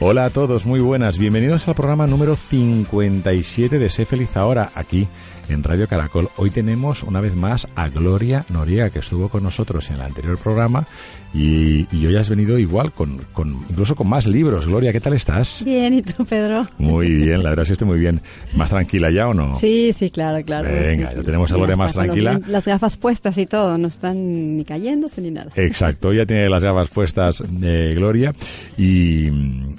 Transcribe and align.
Hola 0.00 0.26
a 0.26 0.30
todos, 0.30 0.64
muy 0.64 0.78
buenas. 0.78 1.18
Bienvenidos 1.18 1.66
al 1.66 1.74
programa 1.74 2.06
número 2.06 2.36
57 2.36 3.80
de 3.80 3.88
Sé 3.88 4.06
Feliz 4.06 4.36
Ahora, 4.36 4.70
aquí 4.76 5.08
en 5.48 5.62
Radio 5.62 5.88
Caracol. 5.88 6.28
Hoy 6.36 6.50
tenemos 6.50 7.02
una 7.02 7.20
vez 7.20 7.34
más 7.34 7.66
a 7.74 7.88
Gloria 7.88 8.44
Noriega, 8.48 8.90
que 8.90 9.00
estuvo 9.00 9.28
con 9.28 9.42
nosotros 9.42 9.88
en 9.90 9.96
el 9.96 10.02
anterior 10.02 10.38
programa 10.38 10.86
y, 11.32 11.86
y 11.94 12.06
hoy 12.06 12.16
has 12.16 12.30
venido 12.30 12.58
igual, 12.58 12.92
con, 12.92 13.18
con, 13.32 13.64
incluso 13.68 13.94
con 13.94 14.08
más 14.08 14.26
libros. 14.26 14.66
Gloria, 14.66 14.92
¿qué 14.92 15.00
tal 15.00 15.14
estás? 15.14 15.62
Bien, 15.64 15.94
¿y 15.94 16.02
tú, 16.02 16.24
Pedro? 16.24 16.68
Muy 16.78 17.08
bien, 17.10 17.42
la 17.42 17.50
verdad 17.50 17.62
es 17.62 17.68
que 17.68 17.72
estoy 17.74 17.88
muy 17.88 17.98
bien. 17.98 18.20
¿Más 18.54 18.70
tranquila 18.70 19.10
ya 19.10 19.28
o 19.28 19.34
no? 19.34 19.54
Sí, 19.54 19.92
sí, 19.92 20.10
claro, 20.10 20.44
claro. 20.44 20.70
Venga, 20.70 21.12
ya 21.14 21.22
tenemos 21.22 21.50
a 21.52 21.56
Gloria 21.56 21.76
más 21.76 21.92
tranquila. 21.92 22.40
Las 22.46 22.66
gafas 22.66 22.96
puestas 22.96 23.36
y 23.38 23.46
todo, 23.46 23.78
no 23.78 23.88
están 23.88 24.56
ni 24.56 24.64
cayéndose 24.64 25.20
ni 25.20 25.30
nada. 25.30 25.50
Exacto, 25.56 26.12
ya 26.12 26.26
tiene 26.26 26.48
las 26.48 26.62
gafas 26.62 26.88
puestas 26.88 27.42
eh, 27.62 27.92
Gloria 27.94 28.34
y, 28.76 29.28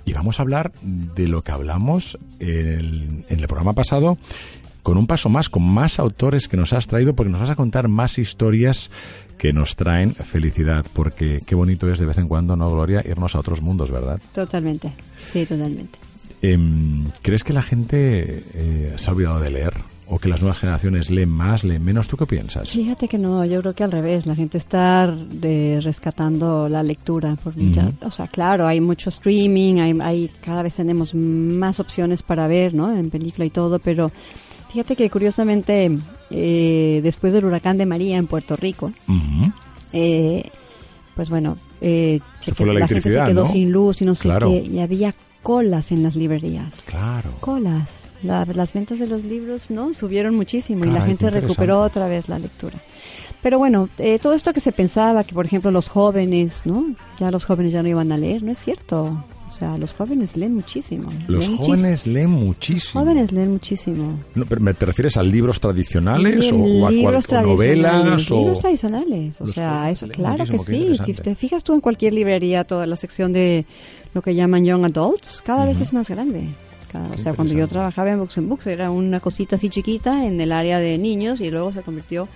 y, 0.09 0.13
vamos 0.13 0.39
a 0.39 0.43
hablar 0.43 0.71
de 0.81 1.27
lo 1.27 1.41
que 1.41 1.51
hablamos 1.51 2.17
en 2.39 2.67
el, 2.67 3.25
en 3.27 3.39
el 3.39 3.47
programa 3.47 3.73
pasado 3.73 4.17
con 4.83 4.97
un 4.97 5.07
paso 5.07 5.29
más, 5.29 5.49
con 5.49 5.63
más 5.63 5.99
autores 5.99 6.47
que 6.47 6.57
nos 6.57 6.73
has 6.73 6.87
traído, 6.87 7.15
porque 7.15 7.31
nos 7.31 7.41
vas 7.41 7.49
a 7.49 7.55
contar 7.55 7.87
más 7.87 8.17
historias 8.17 8.89
que 9.37 9.53
nos 9.53 9.75
traen 9.75 10.15
felicidad, 10.15 10.85
porque 10.93 11.41
qué 11.45 11.55
bonito 11.55 11.91
es 11.91 11.99
de 11.99 12.05
vez 12.05 12.17
en 12.17 12.27
cuando, 12.27 12.55
¿no, 12.55 12.71
Gloria? 12.71 13.03
Irnos 13.05 13.35
a 13.35 13.39
otros 13.39 13.61
mundos, 13.61 13.91
¿verdad? 13.91 14.19
Totalmente, 14.33 14.93
sí, 15.31 15.45
totalmente. 15.45 15.99
Eh, 16.41 16.57
¿Crees 17.21 17.43
que 17.43 17.53
la 17.53 17.61
gente 17.61 18.43
eh, 18.53 18.93
se 18.95 19.09
ha 19.09 19.13
olvidado 19.13 19.39
de 19.39 19.51
leer? 19.51 19.73
¿O 20.11 20.17
que 20.17 20.27
las 20.27 20.41
nuevas 20.41 20.57
generaciones 20.57 21.09
leen 21.11 21.29
más, 21.29 21.63
leen 21.63 21.83
menos? 21.83 22.07
¿Tú 22.07 22.17
qué 22.17 22.25
piensas? 22.25 22.71
Fíjate 22.71 23.07
que 23.07 23.17
no, 23.17 23.45
yo 23.45 23.61
creo 23.61 23.73
que 23.73 23.83
al 23.83 23.91
revés, 23.91 24.25
la 24.25 24.35
gente 24.35 24.57
está 24.57 25.15
eh, 25.43 25.79
rescatando 25.83 26.67
la 26.67 26.81
lectura. 26.81 27.35
Por 27.43 27.53
uh 27.55 27.61
-huh. 27.61 27.93
O 28.05 28.11
sea, 28.11 28.27
claro, 28.27 28.65
hay 28.65 28.81
mucho 28.81 29.09
streaming, 29.09 29.75
hay, 29.75 29.97
hay, 30.01 30.31
cada 30.43 30.63
vez 30.63 30.73
tenemos 30.73 31.13
más 31.13 31.79
opciones 31.79 32.23
para 32.23 32.47
ver, 32.47 32.73
¿no? 32.73 32.91
En 32.91 33.09
película 33.11 33.45
y 33.45 33.51
todo, 33.51 33.77
pero 33.79 34.11
Fíjate 34.71 34.95
que 34.95 35.09
curiosamente, 35.09 35.97
eh, 36.29 36.99
después 37.01 37.33
del 37.33 37.45
huracán 37.45 37.77
de 37.77 37.87
María 37.87 38.17
en 38.17 38.27
Puerto 38.27 38.55
Rico, 38.55 38.91
uh 39.07 39.11
-huh. 39.11 39.53
eh, 39.93 40.43
pues 41.15 41.29
bueno, 41.29 41.57
eh, 41.81 42.19
se, 42.39 42.53
fue 42.53 42.67
la, 42.67 42.73
la 42.73 42.87
gente 42.87 43.01
se 43.01 43.09
quedó 43.09 43.45
¿no? 43.45 43.45
sin 43.47 43.71
luz 43.71 44.01
y 44.01 44.05
no 44.05 44.13
sé 44.13 44.23
claro. 44.23 44.49
qué, 44.49 44.61
y 44.61 44.79
había 44.79 45.13
colas 45.43 45.91
en 45.91 46.03
las 46.03 46.15
librerías. 46.15 46.81
Claro. 46.85 47.31
Colas. 47.39 48.05
La, 48.23 48.45
las 48.45 48.73
ventas 48.73 48.99
de 48.99 49.07
los 49.07 49.23
libros, 49.23 49.69
¿no? 49.69 49.93
Subieron 49.93 50.35
muchísimo 50.35 50.81
Caray, 50.81 50.95
y 50.95 50.99
la 50.99 51.05
gente 51.05 51.29
recuperó 51.29 51.81
otra 51.81 52.07
vez 52.07 52.29
la 52.29 52.39
lectura. 52.39 52.79
Pero 53.41 53.57
bueno, 53.57 53.89
eh, 53.97 54.19
todo 54.19 54.33
esto 54.33 54.51
que 54.53 54.59
se 54.59 54.71
pensaba, 54.71 55.23
que 55.23 55.33
por 55.33 55.45
ejemplo 55.45 55.71
los 55.71 55.87
jóvenes, 55.87 56.65
¿no? 56.65 56.93
Ya 57.19 57.31
los 57.31 57.45
jóvenes 57.45 57.71
ya 57.71 57.81
no 57.81 57.89
iban 57.89 58.11
a 58.11 58.17
leer, 58.17 58.43
no 58.43 58.51
es 58.51 58.59
cierto. 58.59 59.23
O 59.49 59.51
sea, 59.51 59.79
los 59.79 59.93
jóvenes 59.93 60.37
leen 60.37 60.53
muchísimo. 60.53 61.11
Los 61.27 61.47
leen 61.47 61.57
jóvenes 61.57 62.05
leen 62.05 62.29
muchísimo. 62.29 63.01
Jóvenes 63.01 63.31
leen 63.31 63.51
muchísimo. 63.51 64.19
No, 64.35 64.45
pero 64.45 64.73
¿Te 64.75 64.85
refieres 64.85 65.17
a 65.17 65.23
libros 65.23 65.59
tradicionales 65.59 66.51
Bien, 66.51 66.83
o, 66.83 66.85
a, 66.85 66.91
libros 66.91 67.25
o 67.27 67.41
novelas? 67.41 68.03
Libros 68.03 68.31
o... 68.31 68.59
tradicionales. 68.61 69.41
O 69.41 69.45
Los 69.45 69.55
sea, 69.55 69.89
eso, 69.89 70.07
claro 70.09 70.45
que 70.45 70.59
sí. 70.59 70.95
Si 71.03 71.15
te 71.15 71.33
fijas 71.33 71.63
tú 71.63 71.73
en 71.73 71.81
cualquier 71.81 72.13
librería, 72.13 72.63
toda 72.63 72.85
la 72.85 72.95
sección 72.95 73.33
de 73.33 73.65
lo 74.13 74.21
que 74.21 74.35
llaman 74.35 74.65
Young 74.65 74.85
Adults, 74.85 75.41
cada 75.43 75.61
uh 75.61 75.63
-huh. 75.63 75.67
vez 75.69 75.81
es 75.81 75.93
más 75.93 76.07
grande. 76.07 76.49
Cada, 76.91 77.09
o 77.09 77.17
sea, 77.17 77.33
cuando 77.33 77.55
yo 77.55 77.67
trabajaba 77.67 78.11
en 78.11 78.19
Books 78.19 78.37
and 78.37 78.49
Books 78.49 78.67
era 78.67 78.91
una 78.91 79.19
cosita 79.19 79.55
así 79.55 79.69
chiquita 79.69 80.25
en 80.25 80.39
el 80.39 80.51
área 80.51 80.77
de 80.77 80.99
niños 80.99 81.41
y 81.41 81.49
luego 81.49 81.71
se 81.71 81.81
convirtió 81.81 82.27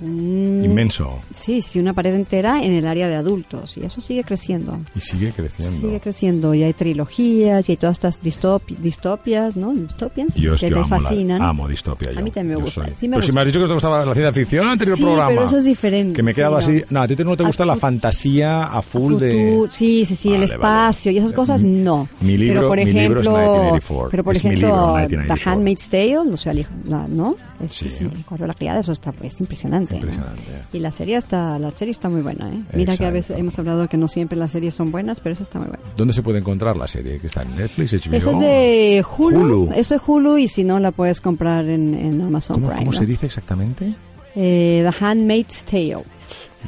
un, 0.00 0.62
Inmenso. 0.64 1.20
Sí, 1.34 1.60
sí, 1.60 1.78
una 1.78 1.92
pared 1.92 2.14
entera 2.14 2.62
en 2.62 2.72
el 2.72 2.86
área 2.86 3.08
de 3.08 3.16
adultos 3.16 3.76
y 3.76 3.84
eso 3.84 4.00
sigue 4.00 4.24
creciendo. 4.24 4.78
Y 4.94 5.00
sigue 5.00 5.32
creciendo. 5.32 5.76
Sigue 5.76 6.00
creciendo 6.00 6.54
y 6.54 6.62
hay 6.62 6.72
trilogías 6.72 7.68
y 7.68 7.72
hay 7.72 7.76
todas 7.76 7.94
estas 7.94 8.20
distopi 8.20 8.76
distopias, 8.76 9.56
¿no? 9.56 9.72
Distopias 9.72 10.34
yo, 10.34 10.54
que 10.56 10.68
yo 10.68 10.76
te 10.76 10.82
amo 10.82 11.00
fascinan. 11.00 11.38
La, 11.38 11.48
amo 11.48 11.68
distopia. 11.68 12.12
Yo, 12.12 12.18
a 12.18 12.22
mí 12.22 12.30
también 12.30 12.58
me 12.58 12.64
gusta. 12.64 12.84
Sí 12.96 13.08
me 13.08 13.16
pero 13.16 13.16
gusta. 13.16 13.26
si 13.26 13.32
me 13.32 13.40
has 13.40 13.46
dicho 13.46 13.60
que 13.60 13.66
te 13.66 13.72
gustaba 13.74 14.04
la 14.04 14.14
ciencia 14.14 14.32
ficción 14.32 14.62
en 14.62 14.66
el 14.68 14.72
anterior 14.72 14.96
sí, 14.96 15.02
programa. 15.04 15.28
pero 15.28 15.44
eso 15.44 15.56
es 15.56 15.64
diferente. 15.64 16.16
Que 16.16 16.22
me 16.22 16.30
he 16.32 16.34
quedado 16.34 16.60
sí, 16.60 16.76
así. 16.76 16.84
No, 16.90 17.02
a 17.02 17.08
ti 17.08 17.16
no 17.24 17.36
te 17.36 17.44
gusta 17.44 17.64
la 17.64 17.76
fantasía 17.76 18.64
a 18.64 18.82
full 18.82 19.14
a 19.14 19.18
de. 19.18 19.66
Sí, 19.70 20.04
sí, 20.04 20.16
sí, 20.16 20.28
vale, 20.28 20.38
el 20.38 20.44
espacio 20.44 21.10
vale. 21.10 21.16
y 21.16 21.18
esas 21.18 21.32
cosas 21.32 21.62
no. 21.62 22.08
Mi 22.20 22.36
libro, 22.36 22.60
pero 22.60 22.68
por 22.68 22.76
mi 22.76 22.82
ejemplo, 22.82 23.02
libro 23.02 23.20
es 23.20 23.28
1984. 23.28 24.10
Pero 24.10 24.24
por 24.24 24.36
es 24.36 24.44
ejemplo, 24.44 24.96
mi 24.96 25.08
libro, 25.08 25.34
The 25.34 25.50
Handmaid's 25.50 25.88
Tale, 25.88 26.18
o 26.18 26.36
sea, 26.36 26.52
la, 26.52 27.06
¿no? 27.08 27.36
Es, 27.62 27.72
sí. 27.72 27.88
sí. 27.88 28.08
De 28.38 28.46
la 28.46 28.54
criada, 28.54 28.80
eso 28.80 28.92
está 28.92 29.12
pues 29.12 29.38
impresionante. 29.40 29.83
Impresionante. 29.92 30.42
¿no? 30.50 30.58
Y 30.78 30.80
la 30.80 30.90
serie 30.92 31.16
está, 31.16 31.58
la 31.58 31.70
serie 31.70 31.92
está 31.92 32.08
muy 32.08 32.22
buena, 32.22 32.48
¿eh? 32.48 32.62
Mira 32.72 32.92
Exacto. 32.94 32.98
que 33.02 33.06
a 33.06 33.10
veces 33.10 33.38
hemos 33.38 33.58
hablado 33.58 33.88
que 33.88 33.96
no 33.96 34.08
siempre 34.08 34.38
las 34.38 34.52
series 34.52 34.74
son 34.74 34.90
buenas, 34.90 35.20
pero 35.20 35.34
esa 35.34 35.42
está 35.42 35.58
muy 35.58 35.68
buena. 35.68 35.82
¿Dónde 35.96 36.12
se 36.14 36.22
puede 36.22 36.38
encontrar 36.38 36.76
la 36.76 36.88
serie? 36.88 37.18
¿Que 37.18 37.26
está 37.26 37.42
en 37.42 37.54
Netflix, 37.56 37.92
HBO? 37.92 38.14
Esa 38.16 38.30
es 38.32 38.38
de 38.40 39.04
Hulu. 39.18 39.40
Hulu. 39.40 39.70
Eso 39.76 39.94
es 39.96 40.00
Hulu 40.06 40.38
y 40.38 40.48
si 40.48 40.64
no 40.64 40.78
la 40.80 40.90
puedes 40.92 41.20
comprar 41.20 41.64
en, 41.66 41.94
en 41.94 42.20
Amazon 42.22 42.56
¿Cómo, 42.56 42.68
Prime. 42.68 42.80
¿cómo 42.80 42.92
¿no? 42.92 42.98
se 42.98 43.06
dice 43.06 43.26
exactamente? 43.26 43.92
Eh, 44.34 44.88
The 44.90 45.04
Handmaid's 45.04 45.64
Tale. 45.64 46.02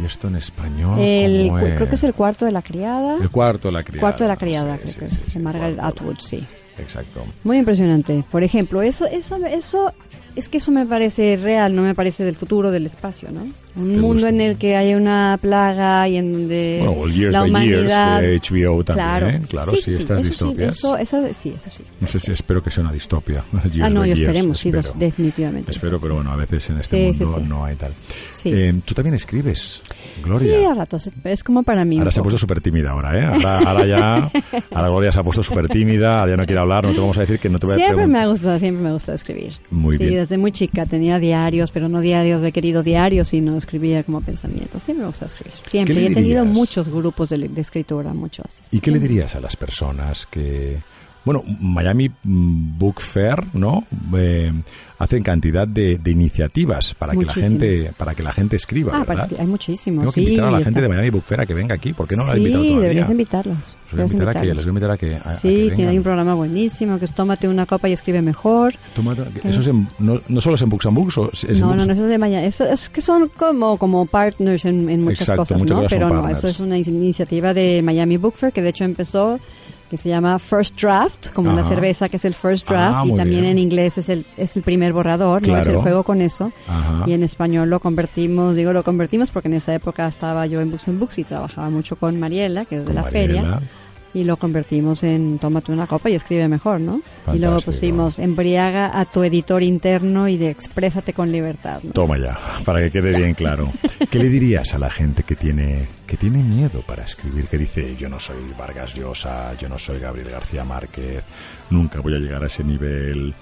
¿Y 0.00 0.04
esto 0.04 0.28
en 0.28 0.36
español? 0.36 0.98
El, 1.00 1.46
¿cómo 1.46 1.58
es? 1.60 1.74
Creo 1.76 1.88
que 1.88 1.94
es 1.94 2.04
el 2.04 2.12
cuarto 2.12 2.44
de 2.44 2.52
la 2.52 2.60
criada. 2.62 3.16
El 3.20 3.30
cuarto 3.30 3.68
de 3.68 3.72
la 3.72 3.82
criada. 3.82 4.00
Cuarto 4.00 4.24
de 4.24 4.28
la 4.28 4.36
criada, 4.36 4.76
Sí, 4.76 4.80
creo 4.82 4.92
sí, 4.92 4.98
que 5.00 5.08
sí, 5.08 5.24
es. 5.28 5.34
de 5.34 5.40
Margaret. 5.40 5.78
Atwood, 5.80 6.18
sí. 6.18 6.44
Exacto. 6.78 7.24
Muy 7.44 7.56
impresionante. 7.56 8.22
Por 8.30 8.42
ejemplo, 8.42 8.82
eso, 8.82 9.06
eso, 9.06 9.36
eso, 9.46 9.92
es 10.36 10.48
que 10.48 10.58
eso 10.58 10.70
me 10.70 10.86
parece 10.86 11.36
real, 11.42 11.74
no 11.74 11.82
me 11.82 11.94
parece 11.94 12.24
del 12.24 12.36
futuro 12.36 12.70
del 12.70 12.86
espacio, 12.86 13.30
¿no? 13.32 13.40
Un 13.42 13.92
¿Te 13.92 13.98
mundo 13.98 14.12
gusta? 14.14 14.28
en 14.30 14.40
el 14.40 14.56
que 14.56 14.74
hay 14.76 14.94
una 14.94 15.38
plaga 15.40 16.08
y 16.08 16.16
en 16.16 16.32
donde 16.32 16.76
Bueno, 16.82 17.00
o 17.00 17.06
el 17.06 17.14
Years 17.14 17.32
la 17.32 17.42
humanidad... 17.44 18.20
Years 18.22 18.50
de 18.52 18.56
HBO 18.70 18.84
también, 18.84 19.06
claro, 19.06 19.28
¿eh? 19.28 19.40
Claro, 19.48 19.76
sí, 19.76 19.90
estas 19.90 20.20
eso 20.20 20.28
distopias. 20.28 20.74
Sí, 20.74 20.78
eso, 20.78 20.96
esa- 20.96 21.34
sí, 21.34 21.52
eso 21.56 21.66
sí. 21.70 21.82
No 22.00 22.06
sé 22.06 22.18
si 22.20 22.32
espero 22.32 22.62
que 22.62 22.70
sea 22.70 22.84
una 22.84 22.92
distopia. 22.92 23.44
Ah, 23.82 23.90
no, 23.90 24.06
yo 24.06 24.14
Years, 24.14 24.20
esperemos, 24.20 24.60
sí, 24.60 24.68
espero. 24.70 24.94
definitivamente. 24.96 25.70
Espero, 25.72 26.00
pero 26.00 26.14
bueno, 26.14 26.30
a 26.32 26.36
veces 26.36 26.70
en 26.70 26.78
este 26.78 27.12
Sí, 27.12 27.18
sí, 27.18 27.24
mundo 27.24 27.40
sí. 27.40 27.46
no 27.48 27.64
hay 27.64 27.76
tal. 27.76 27.92
Sí. 28.34 28.50
Eh, 28.52 28.74
Tú 28.84 28.94
también 28.94 29.14
escribes, 29.14 29.82
Gloria. 30.22 30.58
Sí, 30.58 30.64
a 30.64 30.74
ratos, 30.74 31.10
es 31.24 31.44
como 31.44 31.62
para 31.62 31.84
mí. 31.84 31.98
Ahora 31.98 32.10
se 32.10 32.20
ha 32.20 32.22
puesto 32.22 32.38
súper 32.38 32.60
tímida 32.60 32.90
ahora, 32.92 33.18
¿eh? 33.18 33.24
Ahora, 33.24 33.58
ahora 33.58 33.86
ya, 33.86 34.14
ahora 34.70 34.88
Gloria 34.88 35.12
se 35.12 35.20
ha 35.20 35.22
puesto 35.22 35.42
súper 35.42 35.68
tímida, 35.68 36.20
ahora 36.20 36.32
ya 36.32 36.36
no 36.36 36.46
quiere 36.46 36.60
hablar, 36.60 36.84
no 36.84 36.92
te 36.92 37.00
vamos 37.00 37.16
a 37.18 37.20
decir 37.20 37.38
que 37.38 37.48
no 37.50 37.58
te 37.58 37.66
voy 37.66 37.74
a 37.74 37.78
Siempre 37.78 38.06
me 38.06 38.20
ha 38.20 38.26
gustado, 38.26 38.58
siempre 38.58 38.82
me 38.84 38.88
ha 38.90 38.92
gustado 38.92 39.16
escribir. 39.16 39.52
Muy 39.70 39.98
sí, 39.98 40.04
bien. 40.06 40.25
Desde 40.26 40.38
muy 40.38 40.50
chica 40.50 40.86
tenía 40.86 41.20
diarios, 41.20 41.70
pero 41.70 41.88
no 41.88 42.00
diarios 42.00 42.42
de 42.42 42.50
querido 42.50 42.82
diarios, 42.82 43.28
sino 43.28 43.56
escribía 43.56 44.02
como 44.02 44.20
pensamientos. 44.20 44.82
Siempre 44.82 45.02
me 45.02 45.08
gusta 45.08 45.26
escribir. 45.26 45.54
Siempre. 45.68 45.94
¿Qué 45.94 46.00
Y 46.00 46.06
he 46.06 46.14
tenido 46.14 46.44
muchos 46.44 46.88
grupos 46.88 47.28
de, 47.28 47.38
de 47.38 47.60
escritura, 47.60 48.12
muchos. 48.12 48.46
¿Y 48.72 48.80
qué 48.80 48.90
le 48.90 48.98
dirías 48.98 49.36
a 49.36 49.40
las 49.40 49.54
personas 49.54 50.26
que... 50.26 50.78
Bueno, 51.26 51.42
Miami 51.60 52.08
mm, 52.08 52.78
Book 52.78 53.00
Fair, 53.02 53.44
¿no? 53.52 53.84
Eh, 54.16 54.50
hacen 54.98 55.22
cantidad 55.22 55.66
de, 55.68 55.98
de 55.98 56.10
iniciativas 56.12 56.94
para 56.94 57.14
que 57.14 57.24
la 57.26 57.34
gente 57.34 57.92
para 57.98 58.14
que 58.14 58.22
la 58.22 58.32
gente 58.32 58.56
escriba, 58.56 58.92
Ah, 58.94 59.04
¿verdad? 59.06 59.28
que 59.28 59.38
hay 59.38 59.46
muchísimos. 59.46 60.00
Tengo 60.02 60.12
que 60.12 60.20
sí, 60.22 60.26
invitar 60.28 60.46
a 60.46 60.50
la 60.52 60.58
está- 60.58 60.64
gente 60.66 60.80
de 60.82 60.88
Miami 60.88 61.10
Book 61.10 61.24
Fair 61.24 61.40
a 61.40 61.46
que 61.46 61.52
venga 61.52 61.74
aquí. 61.74 61.92
¿Por 61.92 62.06
qué 62.08 62.16
no 62.16 62.24
la 62.24 62.32
he 62.32 62.36
sí, 62.36 62.38
invitado 62.38 62.62
todavía? 62.64 62.82
deberías 62.82 63.10
invitarlos. 63.10 63.56
Les 63.58 63.92
voy 63.92 64.00
a 64.00 64.04
invitar 64.06 64.28
a 64.28 64.40
que, 64.40 64.52
voy 64.52 64.64
a 64.64 64.68
invitar 64.68 64.90
a 64.92 64.96
que, 64.96 65.14
a- 65.16 65.18
a 65.18 65.32
que 65.32 65.36
Sí, 65.38 65.48
tiene 65.48 65.68
vengan. 65.70 65.88
ahí 65.88 65.96
un 65.98 66.02
programa 66.04 66.34
buenísimo 66.34 66.98
que 66.98 67.04
es 67.06 67.10
tómate 67.12 67.48
una 67.48 67.66
copa 67.66 67.88
y 67.88 67.92
escribe 67.92 68.22
mejor. 68.22 68.74
Toma- 68.94 69.16
eso 69.44 69.60
es 69.60 69.66
en- 69.66 69.88
no, 69.98 70.20
no 70.28 70.40
solo 70.40 70.54
es 70.54 70.62
en 70.62 70.68
Books 70.70 70.86
and 70.86 70.96
Books, 70.96 71.18
es 71.32 71.44
en 71.44 71.60
no, 71.60 71.66
Books- 71.72 71.76
no, 71.76 71.86
no, 71.86 71.92
eso 71.92 72.04
es 72.04 72.08
de 72.08 72.18
Miami. 72.18 72.46
Es, 72.46 72.60
es 72.60 72.88
que 72.88 73.00
son 73.00 73.28
como, 73.36 73.76
como 73.78 74.06
partners 74.06 74.64
en, 74.64 74.88
en 74.88 75.02
muchas 75.02 75.22
Exacto, 75.22 75.42
cosas, 75.42 75.58
muchas 75.58 75.76
¿no? 75.76 75.82
cosas 75.82 75.92
Pero 75.98 76.08
no, 76.08 76.14
partners. 76.22 76.38
eso 76.38 76.46
es 76.48 76.60
una 76.60 76.78
in- 76.78 76.86
iniciativa 76.86 77.52
de 77.52 77.82
Miami 77.82 78.16
Book 78.16 78.34
Fair 78.36 78.52
que 78.52 78.62
de 78.62 78.68
hecho 78.68 78.84
empezó 78.84 79.38
que 79.90 79.96
se 79.96 80.08
llama 80.08 80.38
First 80.38 80.80
Draft, 80.80 81.28
como 81.32 81.50
Ajá. 81.52 81.64
cerveza 81.64 82.08
que 82.08 82.16
es 82.16 82.24
el 82.24 82.34
First 82.34 82.66
Ah, 82.70 82.72
Draft, 82.72 83.06
y 83.06 83.16
también 83.16 83.40
bien. 83.42 83.52
en 83.52 83.58
inglés 83.58 83.98
es 83.98 84.08
el, 84.08 84.26
es 84.36 84.56
el 84.56 84.62
primer 84.62 84.92
borrador, 84.92 85.46
no 85.46 85.56
es 85.56 85.66
el 85.66 85.76
juego 85.76 86.02
con 86.02 86.20
eso. 86.20 86.50
Ajá. 86.68 87.04
Y 87.06 87.12
en 87.12 87.22
español 87.22 87.70
lo 87.70 87.80
convertimos, 87.80 88.56
digo 88.56 88.72
lo 88.72 88.82
convertimos 88.82 89.28
porque 89.30 89.48
en 89.48 89.54
esa 89.54 89.74
época 89.74 90.06
estaba 90.08 90.46
yo 90.46 90.60
en 90.60 90.70
Books 90.70 90.88
and 90.88 90.98
Books 90.98 91.18
y 91.18 91.24
trabajaba 91.24 91.70
mucho 91.70 91.96
con 91.96 92.18
Mariela, 92.18 92.64
que 92.64 92.76
es 92.76 92.80
de 92.82 92.86
Con 92.86 92.94
la 92.96 93.02
Mariela. 93.02 93.42
feria, 93.42 93.60
y 94.16 94.24
lo 94.24 94.38
convertimos 94.38 95.02
en 95.02 95.38
tómate 95.38 95.72
una 95.72 95.86
copa 95.86 96.08
y 96.08 96.14
escribe 96.14 96.48
mejor, 96.48 96.80
¿no? 96.80 97.02
Y 97.34 97.38
luego 97.38 97.60
pusimos 97.60 98.18
embriaga 98.18 98.98
a 98.98 99.04
tu 99.04 99.22
editor 99.22 99.62
interno 99.62 100.26
y 100.26 100.38
de 100.38 100.48
exprésate 100.48 101.12
con 101.12 101.30
libertad. 101.30 101.80
¿no? 101.82 101.92
Toma 101.92 102.16
ya, 102.18 102.34
para 102.64 102.80
que 102.80 102.90
quede 102.90 103.14
bien 103.14 103.34
claro. 103.34 103.70
¿Qué 104.10 104.18
le 104.18 104.30
dirías 104.30 104.72
a 104.72 104.78
la 104.78 104.88
gente 104.88 105.22
que 105.22 105.36
tiene, 105.36 105.86
que 106.06 106.16
tiene 106.16 106.42
miedo 106.42 106.80
para 106.86 107.04
escribir? 107.04 107.46
Que 107.46 107.58
dice, 107.58 107.94
yo 107.94 108.08
no 108.08 108.18
soy 108.18 108.38
Vargas 108.58 108.94
Llosa, 108.94 109.54
yo 109.58 109.68
no 109.68 109.78
soy 109.78 109.98
Gabriel 109.98 110.30
García 110.30 110.64
Márquez, 110.64 111.22
nunca 111.68 112.00
voy 112.00 112.14
a 112.14 112.18
llegar 112.18 112.42
a 112.42 112.46
ese 112.46 112.64
nivel. 112.64 113.34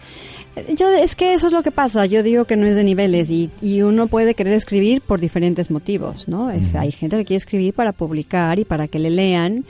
Yo 0.77 0.89
es 0.89 1.15
que 1.15 1.35
eso 1.35 1.49
es 1.49 1.53
lo 1.53 1.63
que 1.63 1.71
pasa. 1.71 2.07
Yo 2.07 2.23
digo 2.25 2.45
que 2.45 2.57
no 2.57 2.67
es 2.67 2.77
de 2.77 2.85
niveles 2.85 3.31
y, 3.31 3.51
y 3.61 3.83
uno 3.83 4.07
puede 4.07 4.35
querer 4.35 4.55
escribir 4.55 5.03
por 5.03 5.21
diferentes 5.21 5.71
motivos, 5.71 6.29
¿no? 6.29 6.51
Es, 6.51 6.75
Hay 6.75 6.93
gente 6.93 7.17
que 7.19 7.25
quiere 7.25 7.39
escribir 7.39 7.75
para 7.75 7.93
publicar 7.93 8.59
y 8.59 8.65
para 8.65 8.89
que 8.89 8.99
le 8.99 9.11
lean 9.11 9.65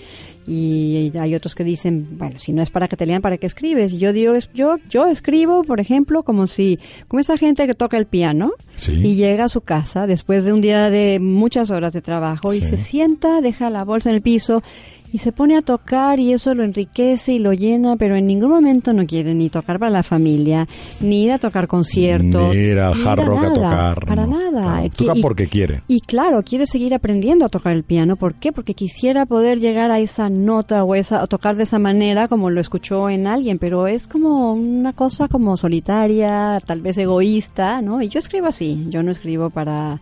y 0.47 1.11
hay 1.19 1.35
otros 1.35 1.55
que 1.55 1.65
dicen, 1.65 2.07
bueno, 2.19 2.39
si 2.39 2.53
no 2.53 2.63
es 2.63 2.71
para 2.71 2.89
que 2.89 2.97
te 2.97 3.07
lean, 3.07 3.23
¿para 3.23 3.39
qué 3.39 3.47
escribes? 3.47 3.93
Y 3.95 3.99
yo 3.99 4.13
digo, 4.13 4.35
es, 4.35 4.51
yo 4.53 4.77
yo 4.91 5.07
escribo, 5.07 5.65
por 5.65 5.81
ejemplo, 5.81 6.23
como 6.23 6.47
si 6.47 6.79
como 7.09 7.21
esa 7.21 7.37
gente 7.37 7.67
que 7.67 7.75
toca 7.75 7.97
el 7.97 8.07
piano 8.07 8.53
Sí. 8.77 8.93
y 8.93 9.15
llega 9.15 9.45
a 9.45 9.49
su 9.49 9.61
casa 9.61 10.07
después 10.07 10.45
de 10.45 10.53
un 10.53 10.61
día 10.61 10.91
de 10.91 11.19
muchas 11.21 11.71
horas 11.71 11.93
de 11.93 12.03
trabajo 12.03 12.53
y 12.55 12.61
se 12.61 12.77
sienta, 12.77 13.41
deja 13.41 13.71
la 13.71 13.85
bolsa 13.85 14.11
en 14.11 14.17
el 14.17 14.23
piso 14.23 14.63
y 15.15 15.19
se 15.19 15.31
pone 15.31 15.57
a 15.57 15.63
tocar 15.63 16.19
y 16.19 16.33
eso 16.33 16.55
lo 16.55 16.65
enriquece 16.65 17.35
y 17.35 17.39
lo 17.39 17.53
llena, 17.53 17.95
pero 17.97 18.17
en 18.17 18.27
ningún 18.27 18.51
momento 18.51 18.93
no 18.93 19.07
quiere 19.07 19.33
ni 19.33 19.49
tocar 19.49 19.79
para 19.79 19.93
la 19.93 20.03
familia, 20.03 20.67
ni 21.01 21.23
ir 21.23 21.31
a 21.31 21.39
tocar 21.39 21.69
conciertos, 21.69 22.53
Ni 22.55 22.61
ir 22.63 22.81
al 22.81 22.95
hard 23.07 23.21
rock 23.25 23.39
a 23.39 23.43
nada, 23.43 23.55
tocar. 23.95 24.07
para 24.07 24.27
no. 24.27 24.39
nada. 24.51 24.81
No, 24.81 24.85
Y- 24.85 24.91
Toca 24.91 25.15
porque 25.23 25.47
quiere. 25.47 25.83
y 25.87 26.01
claro, 26.01 26.43
quiere 26.43 26.67
seguir 26.67 26.95
aprendiendo 26.95 27.45
a 27.45 27.49
tocar 27.49 27.73
el 27.75 27.85
piano. 27.85 28.17
¿Por 28.17 28.35
qué? 28.35 28.51
Porque 28.53 28.75
quisiera 28.75 29.25
poder 29.25 29.61
llegar 29.61 29.93
a 29.93 30.01
esa 30.01 30.29
nota 30.31 30.83
o, 30.83 30.97
esa, 30.97 31.23
o 31.23 31.29
tocar 31.29 31.55
de 31.55 31.63
esa 31.63 31.79
manera 31.79 32.27
como 32.27 32.51
lo 32.51 32.61
escuchó 32.61 33.09
en 33.09 33.29
alguien, 33.29 33.59
pero 33.61 33.87
es 33.87 34.09
como 34.09 34.53
una 34.55 34.93
cosa 34.95 35.29
como 35.29 35.57
solitaria, 35.57 36.61
tal 36.67 36.81
vez 36.81 36.99
egoísta, 36.99 37.81
¿no? 37.83 38.03
Y 38.03 38.09
yo 38.09 38.19
escribo 38.19 38.49
así, 38.49 38.85
yo 38.89 39.03
no 39.05 39.13
escribo 39.13 39.51
para, 39.51 40.01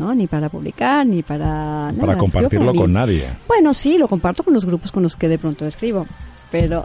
¿no? 0.00 0.14
Ni 0.14 0.26
para 0.26 0.48
publicar, 0.48 1.06
ni 1.06 1.22
para... 1.22 1.92
nada, 1.92 2.00
Para 2.00 2.16
compartirlo 2.18 2.74
con 2.74 2.92
nadie. 2.92 3.26
Bueno, 3.46 3.72
sí, 3.74 3.98
lo 3.98 4.08
comparto 4.08 4.42
con 4.42 4.54
los 4.54 4.64
grupos 4.64 4.90
con 4.90 5.02
los 5.02 5.14
que 5.14 5.28
de 5.28 5.38
pronto 5.38 5.66
escribo, 5.66 6.06
pero... 6.50 6.84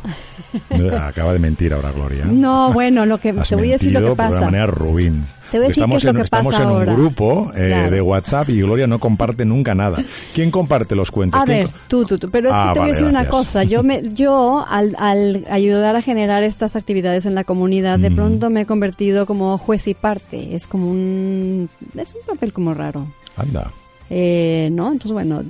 Acaba 1.02 1.34
de 1.34 1.40
mentir 1.40 1.74
ahora 1.74 1.92
Gloria. 1.92 2.26
No, 2.26 2.72
bueno, 2.74 3.06
lo 3.06 3.18
que 3.20 3.30
Has 3.30 3.50
te 3.50 3.56
voy 3.56 3.70
a 3.70 3.74
decir 3.74 3.92
lo 3.94 4.00
que 4.02 4.06
de 4.10 4.16
pasa. 4.16 4.38
una 4.38 4.46
manera 4.46 4.66
ruin. 4.68 5.26
Te 5.52 5.58
voy 5.58 5.66
a 5.66 5.68
decir 5.70 5.84
estamos 5.84 5.94
qué 5.94 5.98
es 5.98 6.04
lo 6.06 6.10
en, 6.12 6.16
que 6.18 6.24
estamos 6.24 6.54
pasa 6.54 6.64
en 6.64 6.70
un 6.70 6.76
ahora. 6.76 6.94
grupo 6.94 7.52
eh, 7.56 7.68
Claro. 7.68 7.92
de 7.92 8.02
WhatsApp 8.02 8.50
y 8.50 8.62
Gloria 8.62 8.88
no 8.88 9.00
comparte 9.00 9.46
nunca 9.46 9.76
nada. 9.76 10.04
¿Quién 10.34 10.50
comparte 10.52 10.96
los 10.96 11.12
cuentos? 11.12 11.40
A 11.42 11.46
¿Quién 11.46 11.66
ver, 11.66 11.70
tú, 11.88 12.04
tú, 12.06 12.18
tú. 12.18 12.30
Pero 12.32 12.50
es 12.50 12.56
Ah, 12.58 12.68
que 12.70 12.74
te 12.74 12.80
voy 12.80 12.90
a 12.90 12.92
decir 12.94 13.08
una 13.08 13.28
cosa. 13.28 13.64
Yo, 13.64 13.84
me, 13.84 14.02
yo 14.14 14.66
al, 14.68 14.96
al 14.98 15.46
ayudar 15.50 15.96
a 15.96 16.02
generar 16.02 16.44
estas 16.44 16.76
actividades 16.76 17.26
en 17.26 17.36
la 17.36 17.44
comunidad, 17.44 18.00
de 18.00 18.10
Mm. 18.10 18.16
pronto 18.16 18.50
me 18.50 18.62
he 18.62 18.66
convertido 18.66 19.26
como 19.26 19.58
juez 19.58 19.88
y 19.88 19.94
parte. 19.94 20.56
Es 20.56 20.66
como 20.68 20.90
un... 20.90 21.70
Es 21.96 22.14
un 22.16 22.22
papel 22.26 22.52
como 22.52 22.74
raro. 22.74 23.08
Anda. 23.38 23.72
Eh, 24.10 24.70
¿No? 24.72 24.88
Entonces, 24.92 25.12
bueno, 25.12 25.44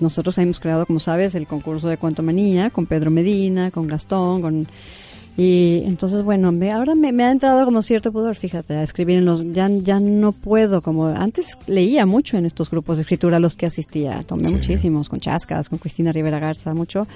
nosotros 0.00 0.36
hemos 0.38 0.60
creado, 0.60 0.86
como 0.86 0.98
sabes, 0.98 1.34
el 1.34 1.46
concurso 1.46 1.88
de 1.88 1.96
Cuento 1.96 2.22
Manía 2.22 2.70
con 2.70 2.86
Pedro 2.86 3.10
Medina, 3.10 3.70
con 3.70 3.86
Gastón, 3.86 4.42
con... 4.42 4.66
Y 5.38 5.82
entonces, 5.84 6.22
bueno, 6.22 6.50
me, 6.50 6.72
ahora 6.72 6.94
me, 6.94 7.12
me 7.12 7.24
ha 7.24 7.30
entrado 7.30 7.66
como 7.66 7.82
cierto 7.82 8.10
pudor, 8.10 8.36
fíjate, 8.36 8.74
a 8.74 8.82
escribir 8.82 9.18
en 9.18 9.26
los... 9.26 9.52
Ya, 9.52 9.68
ya 9.68 10.00
no 10.00 10.32
puedo, 10.32 10.80
como... 10.80 11.08
Antes 11.08 11.58
leía 11.66 12.06
mucho 12.06 12.38
en 12.38 12.46
estos 12.46 12.70
grupos 12.70 12.96
de 12.96 13.02
escritura 13.02 13.36
a 13.36 13.40
los 13.40 13.54
que 13.54 13.66
asistía. 13.66 14.22
Tomé 14.22 14.46
Sí. 14.46 14.54
muchísimos, 14.54 15.10
con 15.10 15.20
Chascas, 15.20 15.68
con 15.68 15.78
Cristina 15.78 16.10
Rivera 16.10 16.38
Garza, 16.38 16.72
mucho. 16.72 17.06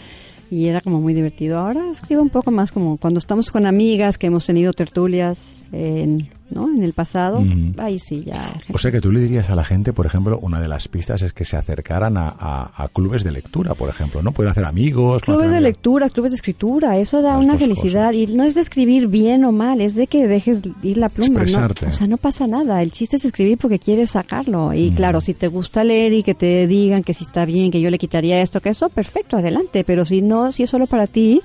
Y 0.51 0.67
era 0.67 0.83
como 0.83 1.01
muy 1.01 1.15
divertido. 1.15 1.59
Ahora 1.61 1.91
escribo 1.91 2.21
un 2.21 2.29
poco 2.29 2.51
más 2.51 2.73
como 2.73 2.99
cuando 2.99 3.19
estamos 3.19 3.51
con 3.51 3.65
amigas 3.65 4.19
que 4.19 4.27
hemos 4.27 4.45
tenido 4.45 4.73
tertulias 4.75 5.65
en, 5.73 6.29
¿no? 6.51 6.69
en 6.69 6.83
el 6.83 6.93
pasado. 6.93 7.43
Ahí 7.79 7.99
sí, 7.99 8.23
ya... 8.25 8.53
O 8.73 8.79
sea 8.79 8.91
que 8.91 9.01
tú 9.01 9.11
le 9.13 9.21
dirías 9.21 9.51
a 9.51 9.55
la 9.55 9.65
gente, 9.65 9.93
por 9.93 10.07
ejemplo, 10.07 10.39
una 10.43 10.61
de 10.61 10.69
las 10.69 10.89
pistas 10.89 11.23
es 11.23 11.33
que 11.33 11.45
se 11.45 11.57
acercaran 11.57 12.17
a, 12.17 12.29
a- 12.39 12.85
a 12.85 12.89
clubes 12.89 13.25
de 13.25 13.31
lectura, 13.33 13.75
por 13.75 13.89
ejemplo, 13.89 14.23
¿no? 14.23 14.33
Pueden 14.33 14.51
hacer 14.53 14.65
amigos. 14.65 15.23
Clubes 15.23 15.51
de 15.51 15.61
lectura, 15.61 16.09
clubes 16.11 16.33
de 16.33 16.37
escritura, 16.37 16.99
eso 16.99 17.23
da 17.23 17.35
Las 17.37 17.45
una 17.45 17.57
felicidad 17.59 18.13
y 18.13 18.27
no 18.29 18.45
es 18.45 18.55
de 18.55 18.61
escribir 18.63 19.07
bien 19.09 19.45
o 19.45 19.53
mal, 19.53 19.81
es 19.81 19.95
de 19.95 20.07
que 20.07 20.27
dejes 20.27 20.61
ir 20.83 20.97
la 20.99 21.09
pluma, 21.09 21.29
¿no? 21.45 21.67
O 21.89 21.93
sea, 21.93 22.07
no 22.07 22.17
pasa 22.17 22.47
nada, 22.47 22.83
el 22.83 22.93
chiste 22.93 23.17
es 23.17 23.25
escribir 23.25 23.59
porque 23.59 23.79
quieres 23.79 24.11
sacarlo 24.11 24.73
y 24.75 24.91
Mm. 24.91 24.95
claro, 24.95 25.21
si 25.21 25.35
te 25.35 25.49
gusta 25.49 25.85
leer 25.85 26.13
y 26.13 26.23
que 26.23 26.35
te 26.35 26.67
digan 26.67 27.03
que 27.03 27.15
si 27.15 27.25
está 27.25 27.45
bien, 27.45 27.71
que 27.71 27.81
yo 27.81 27.91
le 27.91 27.99
quitaría 27.99 28.41
esto, 28.43 28.61
que 28.61 28.71
eso, 28.71 28.89
perfecto, 28.89 29.37
adelante, 29.37 29.85
pero 29.85 30.05
si 30.05 30.21
no, 30.23 30.51
si 30.53 30.63
es 30.65 30.71
solo 30.71 30.87
para 30.87 31.07
ti, 31.07 31.41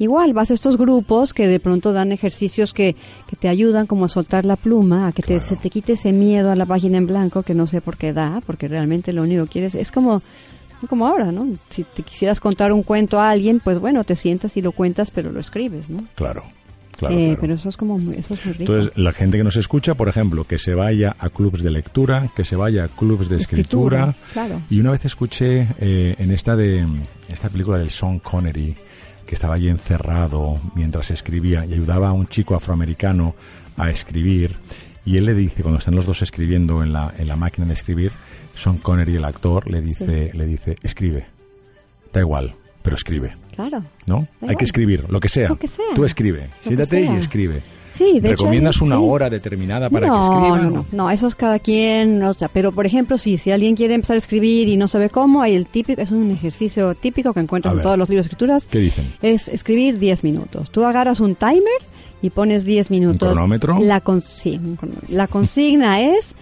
igual 0.00 0.32
vas 0.34 0.50
a 0.50 0.54
estos 0.54 0.76
grupos 0.76 1.32
que 1.32 1.46
de 1.46 1.60
pronto 1.60 1.92
dan 1.92 2.10
ejercicios 2.10 2.72
que, 2.74 2.96
que 3.28 3.36
te 3.36 3.48
ayudan 3.48 3.86
como 3.86 4.06
a 4.06 4.08
soltar 4.08 4.44
la 4.44 4.56
pluma, 4.56 5.06
a 5.06 5.12
que 5.12 5.22
te- 5.22 5.40
se 5.40 5.54
te 5.54 5.70
quite 5.70 5.92
ese 5.92 6.12
miedo 6.12 6.50
a 6.50 6.56
la 6.56 6.66
página 6.66 6.98
en 6.98 7.06
blanco 7.06 7.44
que 7.44 7.54
no 7.54 7.68
sé 7.68 7.80
por 7.80 7.96
qué 7.96 8.12
da, 8.12 8.42
porque 8.44 8.66
realmente 8.66 9.12
lo 9.12 9.22
único 9.22 9.44
que 9.44 9.50
quieres 9.50 9.76
es 9.76 9.92
como 9.92 10.20
como 10.88 11.06
ahora, 11.06 11.30
¿no? 11.30 11.46
Si 11.68 11.84
te 11.84 12.02
quisieras 12.02 12.40
contar 12.40 12.72
un 12.72 12.82
cuento 12.82 13.20
a 13.20 13.28
alguien, 13.30 13.60
pues 13.60 13.78
bueno, 13.78 14.02
te 14.04 14.16
sientas 14.16 14.56
y 14.56 14.62
lo 14.62 14.72
cuentas, 14.72 15.10
pero 15.10 15.30
lo 15.30 15.38
escribes, 15.38 15.90
¿no? 15.90 16.04
Claro, 16.14 16.42
claro, 16.96 17.14
Eh, 17.14 17.24
claro. 17.26 17.38
Pero 17.42 17.54
eso 17.56 17.68
es 17.68 17.76
como 17.76 17.98
muy, 17.98 18.14
eso 18.16 18.32
es 18.32 18.46
muy 18.46 18.54
rico. 18.54 18.72
Entonces, 18.72 18.92
la 18.96 19.12
gente 19.12 19.36
que 19.36 19.44
nos 19.44 19.56
escucha, 19.56 19.94
por 19.94 20.08
ejemplo, 20.08 20.44
que 20.44 20.56
se 20.56 20.74
vaya 20.74 21.14
a 21.18 21.28
clubes 21.28 21.62
de 21.62 21.70
lectura, 21.70 22.30
que 22.34 22.44
se 22.44 22.56
vaya 22.56 22.84
a 22.84 22.88
clubes 22.88 23.28
de 23.28 23.36
escritura. 23.36 24.08
Escritura, 24.08 24.32
claro. 24.32 24.62
Y 24.70 24.80
una 24.80 24.92
vez 24.92 25.04
escuché 25.04 25.68
eh, 25.80 26.14
en 26.18 26.30
esta 26.30 26.56
de 26.56 26.86
esta 27.28 27.50
película 27.50 27.76
del 27.76 27.90
Sean 27.90 28.18
Connery, 28.18 28.74
que 29.30 29.36
estaba 29.36 29.54
allí 29.54 29.68
encerrado 29.68 30.58
mientras 30.74 31.12
escribía 31.12 31.64
y 31.64 31.74
ayudaba 31.74 32.08
a 32.08 32.12
un 32.12 32.26
chico 32.26 32.56
afroamericano 32.56 33.36
a 33.76 33.88
escribir. 33.88 34.56
Y 35.04 35.18
él 35.18 35.26
le 35.26 35.34
dice, 35.34 35.62
cuando 35.62 35.78
están 35.78 35.94
los 35.94 36.04
dos 36.04 36.20
escribiendo 36.22 36.82
en 36.82 36.92
la, 36.92 37.14
en 37.16 37.28
la 37.28 37.36
máquina 37.36 37.64
de 37.68 37.74
escribir, 37.74 38.10
Sean 38.56 38.78
Connery, 38.78 39.14
el 39.14 39.24
actor, 39.24 39.70
le 39.70 39.82
dice, 39.82 40.32
le 40.34 40.46
dice, 40.46 40.78
escribe. 40.82 41.26
Da 42.12 42.18
igual, 42.18 42.56
pero 42.82 42.96
escribe. 42.96 43.36
claro. 43.54 43.84
¿No? 44.08 44.26
Hay 44.48 44.56
que 44.56 44.64
escribir, 44.64 45.08
lo 45.08 45.20
que 45.20 45.28
sea. 45.28 45.48
Lo 45.48 45.60
que 45.60 45.68
sea. 45.68 45.94
Tú 45.94 46.04
escribe. 46.04 46.48
Lo 46.64 46.68
Siéntate 46.68 47.00
y 47.00 47.14
escribe. 47.14 47.62
Sí, 47.90 48.20
de 48.20 48.30
¿Recomiendas 48.30 48.80
una 48.80 48.96
sí. 48.96 49.02
hora 49.04 49.28
determinada 49.28 49.90
para 49.90 50.06
no, 50.06 50.14
que 50.14 50.20
escriban? 50.36 50.62
No, 50.62 50.70
no, 50.70 50.86
no, 50.92 51.10
eso 51.10 51.26
es 51.26 51.34
cada 51.34 51.58
quien, 51.58 52.22
o 52.22 52.32
sea, 52.34 52.48
pero 52.48 52.70
por 52.72 52.86
ejemplo, 52.86 53.18
sí, 53.18 53.36
si 53.36 53.50
alguien 53.50 53.74
quiere 53.74 53.94
empezar 53.94 54.14
a 54.14 54.18
escribir 54.18 54.68
y 54.68 54.76
no 54.76 54.86
sabe 54.88 55.10
cómo, 55.10 55.42
hay 55.42 55.54
el 55.56 55.66
típico, 55.66 56.00
es 56.00 56.10
un 56.12 56.30
ejercicio 56.30 56.94
típico 56.94 57.32
que 57.34 57.40
encuentras 57.40 57.74
en 57.74 57.82
todos 57.82 57.98
los 57.98 58.08
libros 58.08 58.26
de 58.26 58.28
escrituras, 58.28 58.66
¿Qué 58.70 58.78
dicen? 58.78 59.12
es 59.22 59.48
escribir 59.48 59.98
10 59.98 60.22
minutos. 60.24 60.70
Tú 60.70 60.84
agarras 60.84 61.18
un 61.20 61.34
timer 61.34 61.62
y 62.22 62.30
pones 62.30 62.64
10 62.64 62.90
minutos. 62.90 63.32
cronómetro? 63.32 63.78
La 63.80 64.00
con- 64.00 64.22
sí, 64.22 64.60
un 64.62 64.76
cronómetro. 64.76 65.08
La 65.16 65.26
consigna 65.26 66.00
es 66.16 66.36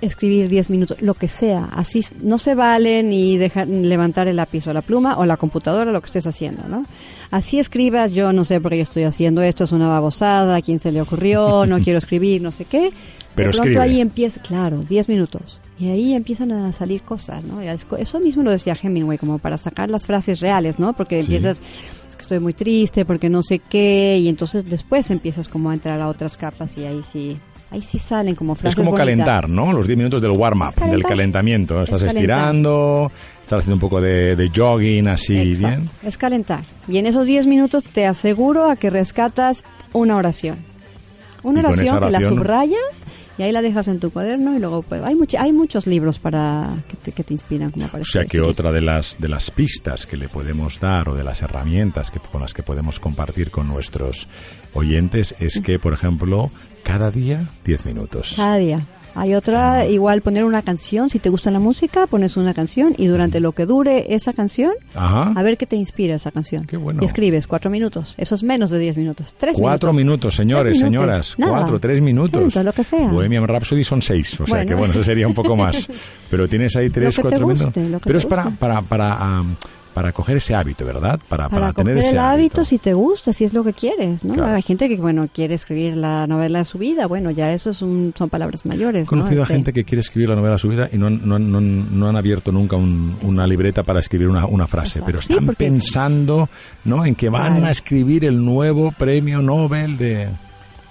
escribir 0.00 0.48
10 0.48 0.70
minutos, 0.70 1.02
lo 1.02 1.14
que 1.14 1.26
sea. 1.26 1.68
Así 1.72 2.04
no 2.22 2.38
se 2.38 2.54
vale 2.54 3.02
ni 3.02 3.36
dejar 3.36 3.66
levantar 3.66 4.28
el 4.28 4.36
lápiz 4.36 4.66
o 4.68 4.72
la 4.72 4.82
pluma 4.82 5.18
o 5.18 5.26
la 5.26 5.36
computadora, 5.36 5.90
lo 5.90 6.00
que 6.00 6.06
estés 6.06 6.26
haciendo, 6.26 6.68
¿no? 6.68 6.84
Así 7.30 7.58
escribas, 7.58 8.14
yo 8.14 8.32
no 8.32 8.44
sé 8.44 8.60
por 8.60 8.70
qué 8.72 8.78
yo 8.78 8.82
estoy 8.84 9.02
haciendo 9.04 9.42
esto, 9.42 9.64
es 9.64 9.72
una 9.72 9.88
babosada, 9.88 10.56
a 10.56 10.62
quién 10.62 10.80
se 10.80 10.92
le 10.92 11.00
ocurrió, 11.02 11.66
no 11.66 11.78
quiero 11.84 11.98
escribir, 11.98 12.40
no 12.40 12.50
sé 12.52 12.64
qué. 12.64 12.90
Pero 13.34 13.50
de 13.50 13.56
pronto 13.56 13.70
escribe. 13.70 13.80
ahí 13.82 14.00
empieza, 14.00 14.40
claro, 14.42 14.82
10 14.82 15.08
minutos. 15.08 15.60
Y 15.78 15.90
ahí 15.90 16.14
empiezan 16.14 16.50
a 16.50 16.72
salir 16.72 17.02
cosas, 17.02 17.44
¿no? 17.44 17.60
Eso 17.60 18.18
mismo 18.18 18.42
lo 18.42 18.50
decía 18.50 18.76
Hemingway, 18.80 19.16
como 19.16 19.38
para 19.38 19.56
sacar 19.56 19.90
las 19.90 20.06
frases 20.06 20.40
reales, 20.40 20.80
¿no? 20.80 20.92
Porque 20.94 21.22
Sí. 21.22 21.26
empiezas, 21.26 21.60
es 22.08 22.16
que 22.16 22.22
estoy 22.22 22.40
muy 22.40 22.52
triste, 22.52 23.04
porque 23.04 23.28
no 23.28 23.44
sé 23.44 23.60
qué, 23.60 24.18
y 24.20 24.28
entonces 24.28 24.64
después 24.68 25.08
empiezas 25.10 25.46
como 25.48 25.70
a 25.70 25.74
entrar 25.74 26.00
a 26.00 26.08
otras 26.08 26.36
capas 26.36 26.76
y 26.78 26.84
ahí 26.84 27.00
sí, 27.12 27.38
ahí 27.70 27.82
sí 27.82 27.98
salen 27.98 28.34
como 28.34 28.54
Es 28.54 28.60
frases 28.60 28.76
como 28.76 28.90
bonitas. 28.92 29.06
calentar, 29.06 29.48
¿no? 29.48 29.72
Los 29.72 29.86
10 29.86 29.96
minutos 29.98 30.22
del 30.22 30.32
warm-up, 30.32 30.74
Es 30.84 30.90
del 30.90 31.02
calentamiento. 31.04 31.82
Estás 31.82 32.02
Es 32.02 32.14
estirando, 32.14 33.10
estás 33.42 33.60
haciendo 33.60 33.74
un 33.76 33.80
poco 33.80 34.00
de, 34.00 34.36
de 34.36 34.50
jogging 34.54 35.08
así 35.08 35.36
Exacto, 35.52 35.76
bien. 35.80 35.90
Es 36.02 36.16
calentar. 36.18 36.60
Y 36.88 36.98
en 36.98 37.06
esos 37.06 37.26
10 37.26 37.46
minutos 37.46 37.84
te 37.84 38.06
aseguro 38.06 38.70
a 38.70 38.76
que 38.76 38.90
rescatas 38.90 39.64
una 39.92 40.16
oración. 40.16 40.58
Una 41.42 41.60
oración, 41.60 42.00
que 42.00 42.10
la 42.10 42.20
subrayas 42.20 43.04
y 43.38 43.42
ahí 43.42 43.52
la 43.52 43.62
dejas 43.62 43.86
en 43.86 44.00
tu 44.00 44.10
cuaderno 44.10 44.56
y 44.56 44.58
luego 44.58 44.82
pues, 44.82 45.00
hay, 45.04 45.14
much- 45.14 45.38
hay 45.38 45.52
muchos 45.52 45.86
libros 45.86 46.18
para 46.18 46.82
que 46.88 46.96
te, 46.96 47.12
que 47.12 47.22
te 47.22 47.32
inspiran 47.32 47.70
como 47.70 47.86
O 47.86 48.04
sea 48.04 48.24
que 48.24 48.40
otra 48.40 48.72
de 48.72 48.80
las 48.80 49.20
de 49.20 49.28
las 49.28 49.52
pistas 49.52 50.04
que 50.06 50.16
le 50.16 50.28
podemos 50.28 50.80
dar 50.80 51.08
o 51.08 51.14
de 51.14 51.22
las 51.22 51.40
herramientas 51.42 52.10
que, 52.10 52.18
con 52.18 52.40
las 52.42 52.52
que 52.52 52.64
podemos 52.64 52.98
compartir 52.98 53.52
con 53.52 53.68
nuestros 53.68 54.26
oyentes 54.74 55.36
es 55.38 55.60
que, 55.60 55.78
por 55.78 55.92
ejemplo, 55.92 56.50
cada 56.88 57.10
día 57.10 57.44
10 57.66 57.84
minutos. 57.84 58.32
Cada 58.36 58.56
día. 58.56 58.80
Hay 59.14 59.34
otra, 59.34 59.84
igual 59.86 60.22
poner 60.22 60.44
una 60.44 60.62
canción, 60.62 61.10
si 61.10 61.18
te 61.18 61.28
gusta 61.28 61.50
la 61.50 61.58
música, 61.58 62.06
pones 62.06 62.38
una 62.38 62.54
canción 62.54 62.94
y 62.96 63.08
durante 63.08 63.40
lo 63.40 63.52
que 63.52 63.66
dure 63.66 64.14
esa 64.14 64.32
canción, 64.32 64.72
Ajá. 64.94 65.32
a 65.34 65.42
ver 65.42 65.58
qué 65.58 65.66
te 65.66 65.76
inspira 65.76 66.14
esa 66.14 66.30
canción. 66.30 66.64
Qué 66.66 66.78
bueno. 66.78 67.02
Y 67.02 67.06
escribes 67.06 67.46
cuatro 67.46 67.68
minutos, 67.70 68.14
eso 68.16 68.36
es 68.36 68.42
menos 68.42 68.70
de 68.70 68.78
diez 68.78 68.96
minutos, 68.96 69.34
tres 69.36 69.58
Cuatro 69.58 69.92
minutos, 69.92 70.34
señores, 70.34 70.74
Tres 70.74 70.80
señoras. 70.80 71.16
minutos, 71.16 71.38
nada. 71.38 71.52
Cuatro, 71.52 71.78
tres 71.80 72.00
minutos. 72.00 72.40
Punto, 72.42 72.62
lo 72.62 72.72
que 72.72 72.84
sea. 72.84 73.08
Bohemian 73.08 73.46
Rhapsody 73.46 73.84
son 73.84 74.00
seis, 74.00 74.40
o 74.40 74.46
sea 74.46 74.64
que 74.64 74.74
bueno, 74.74 74.92
eso 74.94 75.02
sería 75.02 75.26
un 75.26 75.34
poco 75.34 75.56
más. 75.56 75.88
Pero 76.30 76.48
tienes 76.48 76.74
ahí 76.76 76.88
tres, 76.88 77.18
cuatro 77.20 77.44
guste, 77.46 77.80
minutos. 77.80 78.02
Pero 78.04 78.18
es 78.18 78.24
para, 78.26 78.44
guste. 78.44 78.58
para, 78.58 78.82
para, 78.82 79.14
am, 79.16 79.56
para 79.98 80.12
coger 80.12 80.36
ese 80.36 80.54
hábito, 80.54 80.84
¿verdad? 80.84 81.18
Para, 81.28 81.48
Para, 81.48 81.72
tener 81.72 81.94
coger 81.96 81.98
ese 81.98 82.10
el 82.10 82.18
hábito 82.20 82.62
si 82.62 82.78
te 82.78 82.94
gusta, 82.94 83.32
si 83.32 83.42
es 83.44 83.52
lo 83.52 83.64
que 83.64 83.72
quieres, 83.72 84.24
¿no? 84.24 84.34
Claro. 84.34 84.54
Hay 84.54 84.62
gente 84.62 84.88
que, 84.88 84.96
bueno, 84.96 85.28
quiere 85.34 85.56
escribir 85.56 85.96
la 85.96 86.24
novela 86.28 86.60
de 86.60 86.64
su 86.64 86.78
vida, 86.78 87.08
bueno, 87.08 87.32
ya 87.32 87.52
eso 87.52 87.70
es 87.70 87.82
un, 87.82 88.14
son 88.16 88.28
palabras 88.30 88.64
mayores, 88.64 89.02
He 89.02 89.06
conocido 89.08 89.38
¿no? 89.38 89.40
a 89.40 89.42
Este, 89.42 89.54
gente 89.54 89.72
que 89.72 89.82
quiere 89.82 89.98
escribir 90.02 90.28
la 90.28 90.36
novela 90.36 90.52
de 90.52 90.58
su 90.60 90.68
vida 90.68 90.88
y 90.92 90.98
no, 90.98 91.10
no, 91.10 91.40
no, 91.40 91.58
han- 91.58 91.98
no 91.98 92.08
han 92.08 92.14
abierto 92.16 92.52
nunca 92.52 92.76
un- 92.76 93.16
una 93.22 93.44
libreta 93.44 93.82
para 93.82 93.98
escribir 93.98 94.28
una, 94.28 94.46
una 94.46 94.68
frase, 94.68 95.00
Exacto. 95.00 95.06
pero 95.06 95.20
Sí, 95.20 95.32
están 95.32 95.46
porque- 95.46 95.64
pensando 95.64 96.48
¿no? 96.84 97.04
en 97.04 97.16
que 97.16 97.28
van 97.28 97.64
a 97.64 97.72
escribir 97.72 98.24
el 98.24 98.44
nuevo 98.44 98.92
premio 98.92 99.42
Nobel 99.42 99.98
de... 99.98 100.28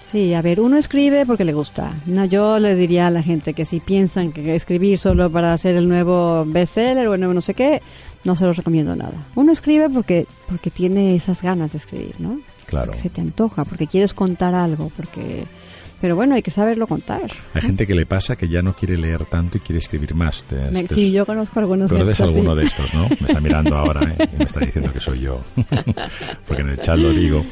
Sí, 0.00 0.32
a 0.32 0.40
ver, 0.40 0.60
uno 0.60 0.78
escribe 0.78 1.26
porque 1.26 1.44
le 1.44 1.52
gusta. 1.52 1.92
No, 2.06 2.24
yo 2.24 2.58
le 2.58 2.74
diría 2.76 3.08
a 3.08 3.10
la 3.10 3.22
gente 3.22 3.52
que 3.52 3.64
si 3.66 3.78
piensan 3.80 4.32
que 4.32 4.54
escribir 4.54 4.96
solo 4.96 5.28
para 5.28 5.52
hacer 5.52 5.76
el 5.76 5.86
nuevo 5.86 6.44
bestseller 6.46 7.08
o 7.08 7.14
el 7.14 7.20
nuevo 7.20 7.34
no 7.34 7.40
sé 7.42 7.52
qué, 7.52 7.82
no 8.24 8.36
se 8.36 8.44
los 8.46 8.56
recomiendo 8.56 8.94
nada. 8.96 9.26
Uno 9.34 9.52
escribe 9.52 9.88
porque 9.90 10.26
porque 10.48 10.70
tiene 10.70 11.14
esas 11.14 11.42
ganas 11.42 11.72
de 11.72 11.78
escribir, 11.78 12.14
¿no? 12.18 12.40
Claro. 12.66 12.86
Porque 12.88 13.00
se 13.02 13.10
te 13.10 13.20
antoja, 13.20 13.64
porque 13.64 13.86
quieres 13.86 14.12
contar 14.14 14.54
algo, 14.54 14.90
porque 14.96 15.44
pero 16.00 16.14
bueno, 16.14 16.36
hay 16.36 16.42
que 16.42 16.50
saberlo 16.52 16.86
contar. 16.86 17.22
Hay 17.54 17.62
gente 17.62 17.84
que 17.86 17.94
le 17.94 18.06
pasa 18.06 18.36
que 18.36 18.48
ya 18.48 18.62
no 18.62 18.72
quiere 18.74 18.96
leer 18.96 19.24
tanto 19.24 19.56
y 19.56 19.60
quiere 19.60 19.78
escribir 19.80 20.14
más. 20.14 20.44
Te- 20.44 20.70
Me- 20.70 20.84
te- 20.84 20.94
sí, 20.94 21.10
yo 21.10 21.26
conozco 21.26 21.58
algunos 21.58 21.90
eres 21.90 22.02
estos, 22.08 22.16
sí. 22.18 22.22
alguno 22.34 22.54
de 22.54 22.66
estos, 22.66 22.94
¿no? 22.94 23.08
Me 23.08 23.26
está 23.26 23.40
mirando 23.40 23.76
ahora 23.76 24.14
¿eh? 24.16 24.28
y 24.32 24.36
me 24.38 24.44
está 24.44 24.60
diciendo 24.60 24.92
que 24.92 25.00
soy 25.00 25.20
yo. 25.20 25.40
Porque 26.46 26.62
en 26.62 26.68
el 26.70 26.78
chat 26.78 26.96
lo 26.98 27.10
digo. 27.10 27.44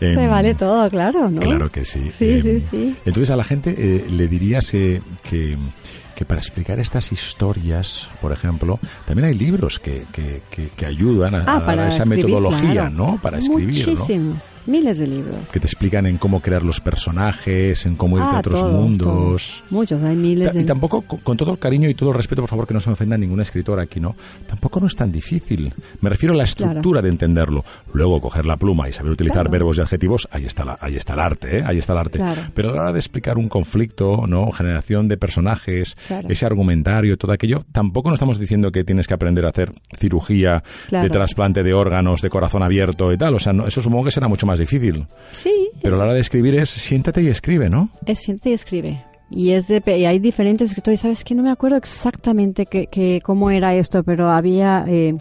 Se 0.00 0.12
Em, 0.12 0.28
vale 0.28 0.54
todo, 0.54 0.90
claro, 0.90 1.30
¿no? 1.30 1.40
Claro 1.40 1.70
que 1.70 1.84
sí. 1.84 2.10
Sí, 2.10 2.32
Em, 2.32 2.42
sí, 2.42 2.64
sí. 2.70 2.96
Entonces 3.06 3.30
a 3.30 3.36
la 3.36 3.44
gente 3.44 3.74
eh, 3.78 4.04
le 4.10 4.28
dirías 4.28 4.74
eh, 4.74 5.00
que, 5.22 5.56
que 6.14 6.24
para 6.24 6.40
explicar 6.40 6.78
estas 6.78 7.12
historias, 7.12 8.08
por 8.20 8.32
ejemplo, 8.32 8.78
también 9.06 9.28
hay 9.28 9.34
libros 9.34 9.78
que, 9.78 10.06
que, 10.12 10.42
que, 10.50 10.68
que 10.68 10.86
ayudan 10.86 11.34
a, 11.34 11.44
Ah, 11.46 11.64
a 11.66 11.88
esa 11.88 12.04
metodología, 12.04 12.72
claro. 12.72 12.90
¿no? 12.90 13.18
Para 13.20 13.38
escribir, 13.38 13.86
¿no? 13.88 14.36
Miles 14.66 14.98
de 14.98 15.06
libros. 15.06 15.36
Que 15.52 15.60
te 15.60 15.66
explican 15.66 16.06
en 16.06 16.16
cómo 16.18 16.40
crear 16.40 16.62
los 16.62 16.80
personajes, 16.80 17.84
en 17.86 17.96
cómo 17.96 18.16
irte 18.18 18.28
Ah, 18.32 18.36
a 18.36 18.38
otros 18.40 18.60
todos, 18.60 18.80
mundos. 18.82 19.06
todos. 19.08 19.64
Muchos, 19.70 20.02
hay 20.02 20.16
miles 20.16 20.48
Ta- 20.48 20.54
de 20.54 20.62
Y 20.62 20.64
tampoco, 20.64 21.02
con, 21.02 21.36
todo 21.36 21.52
el 21.52 21.58
cariño 21.58 21.88
y 21.88 21.94
todo 21.94 22.10
el 22.10 22.16
respeto, 22.16 22.42
por 22.42 22.48
favor, 22.50 22.66
que 22.66 22.74
no 22.74 22.80
se 22.80 22.88
me 22.88 22.94
ofenda 22.94 23.18
ningún 23.18 23.40
escritor 23.40 23.78
aquí, 23.78 24.00
¿no? 24.00 24.16
Tampoco 24.46 24.80
no 24.80 24.86
es 24.86 24.96
tan 24.96 25.12
difícil. 25.12 25.72
Me 26.00 26.08
refiero 26.10 26.34
a 26.34 26.36
la 26.38 26.44
estructura 26.44 27.02
de 27.02 27.08
entenderlo. 27.10 27.64
Luego, 27.92 28.20
coger 28.20 28.46
la 28.46 28.56
pluma 28.56 28.88
y 28.88 28.92
saber 28.92 29.12
utilizar 29.12 29.34
Claro. 29.42 29.50
verbos 29.50 29.78
y 29.78 29.82
adjetivos, 29.82 30.28
ahí 30.30 30.44
está, 30.46 30.64
la, 30.64 30.78
ahí 30.80 30.96
está 30.96 31.14
el 31.14 31.20
arte, 31.20 31.58
¿eh? 31.58 31.64
Ahí 31.66 31.78
está 31.78 31.92
el 31.92 31.98
arte. 31.98 32.18
Claro. 32.18 32.40
Pero 32.54 32.70
a 32.70 32.72
la 32.74 32.82
hora 32.82 32.92
de 32.92 32.98
explicar 33.00 33.36
un 33.38 33.48
conflicto, 33.48 34.26
¿no? 34.26 34.50
Generación 34.50 35.08
de 35.08 35.16
personajes, 35.16 35.94
ese 36.28 36.46
argumentario, 36.46 37.16
todo 37.18 37.32
aquello, 37.32 37.64
tampoco 37.72 38.08
no 38.08 38.14
estamos 38.14 38.38
diciendo 38.38 38.72
que 38.72 38.84
tienes 38.84 39.06
que 39.06 39.14
aprender 39.14 39.44
a 39.44 39.50
hacer 39.50 39.72
cirugía 39.98 40.62
de 40.90 41.10
trasplante 41.10 41.62
de 41.62 41.74
órganos, 41.74 42.22
de 42.22 42.30
corazón 42.30 42.62
abierto 42.62 43.12
y 43.12 43.18
tal. 43.18 43.34
O 43.34 43.38
sea, 43.38 43.52
no- 43.52 43.66
eso 43.66 43.80
supongo 43.82 44.04
que 44.04 44.10
será 44.10 44.26
mucho 44.28 44.46
más 44.46 44.53
difícil. 44.58 45.06
Sí, 45.30 45.52
Pero 45.82 45.96
a 45.96 45.98
la 45.98 46.04
hora 46.04 46.14
de 46.14 46.20
escribir 46.20 46.54
es 46.54 46.68
siéntate 46.70 47.22
y 47.22 47.28
escribe, 47.28 47.68
¿no? 47.70 47.90
es 48.06 48.18
siente 48.20 48.50
y 48.50 48.52
escribe. 48.52 49.04
Y 49.30 49.50
es 49.52 49.66
de, 49.68 49.82
y 49.98 50.04
hay 50.04 50.18
diferentes 50.18 50.68
escritores, 50.68 51.00
¿sabes 51.00 51.24
que 51.24 51.34
No 51.34 51.42
me 51.42 51.50
acuerdo 51.50 51.76
exactamente 51.76 52.66
que, 52.66 52.86
que 52.86 53.20
cómo 53.24 53.50
era 53.50 53.74
esto, 53.74 54.04
pero 54.04 54.30
había 54.30 54.84
eh, 54.86 55.16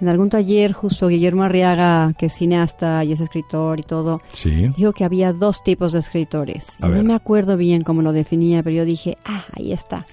en 0.00 0.08
algún 0.08 0.30
taller 0.30 0.72
justo 0.72 1.06
Guillermo 1.06 1.44
Arriaga, 1.44 2.12
que 2.18 2.26
es 2.26 2.32
cineasta 2.32 3.04
y 3.04 3.12
es 3.12 3.20
escritor 3.20 3.78
y 3.78 3.82
todo, 3.84 4.20
Sí. 4.32 4.68
dijo 4.76 4.92
que 4.92 5.04
había 5.04 5.32
dos 5.32 5.62
tipos 5.62 5.92
de 5.92 6.00
escritores. 6.00 6.76
A 6.80 6.88
Y 6.88 6.90
ver. 6.90 6.98
no 6.98 7.04
me 7.04 7.14
acuerdo 7.14 7.56
bien 7.56 7.82
cómo 7.82 8.02
lo 8.02 8.12
definía, 8.12 8.62
pero 8.64 8.74
yo 8.74 8.84
dije, 8.84 9.16
ah, 9.24 9.44
ahí 9.56 9.72
está. 9.72 10.06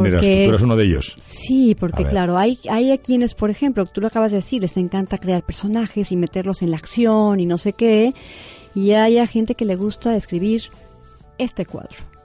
¿Quién 0.00 0.06
eras 0.06 0.22
tú? 0.22 0.50
Porque 0.50 0.64
uno 0.64 0.76
de 0.76 0.84
ellos. 0.84 1.14
Sí, 1.18 1.74
porque 1.78 2.04
claro, 2.04 2.38
hay, 2.38 2.58
hay 2.70 2.90
a 2.90 2.98
quienes, 2.98 3.34
por 3.34 3.50
ejemplo, 3.50 3.86
tú 3.86 4.00
lo 4.00 4.06
acabas 4.06 4.32
de 4.32 4.38
decir, 4.38 4.62
les 4.62 4.76
encanta 4.76 5.18
crear 5.18 5.42
personajes 5.42 6.12
y 6.12 6.16
meterlos 6.16 6.62
en 6.62 6.70
la 6.70 6.76
acción 6.76 7.40
y 7.40 7.46
no 7.46 7.58
sé 7.58 7.72
qué, 7.72 8.14
y 8.74 8.92
hay 8.92 9.18
a 9.18 9.26
gente 9.26 9.54
que 9.54 9.64
le 9.64 9.76
gusta 9.76 10.16
escribir 10.16 10.62
este 11.38 11.64
cuadro. 11.66 12.15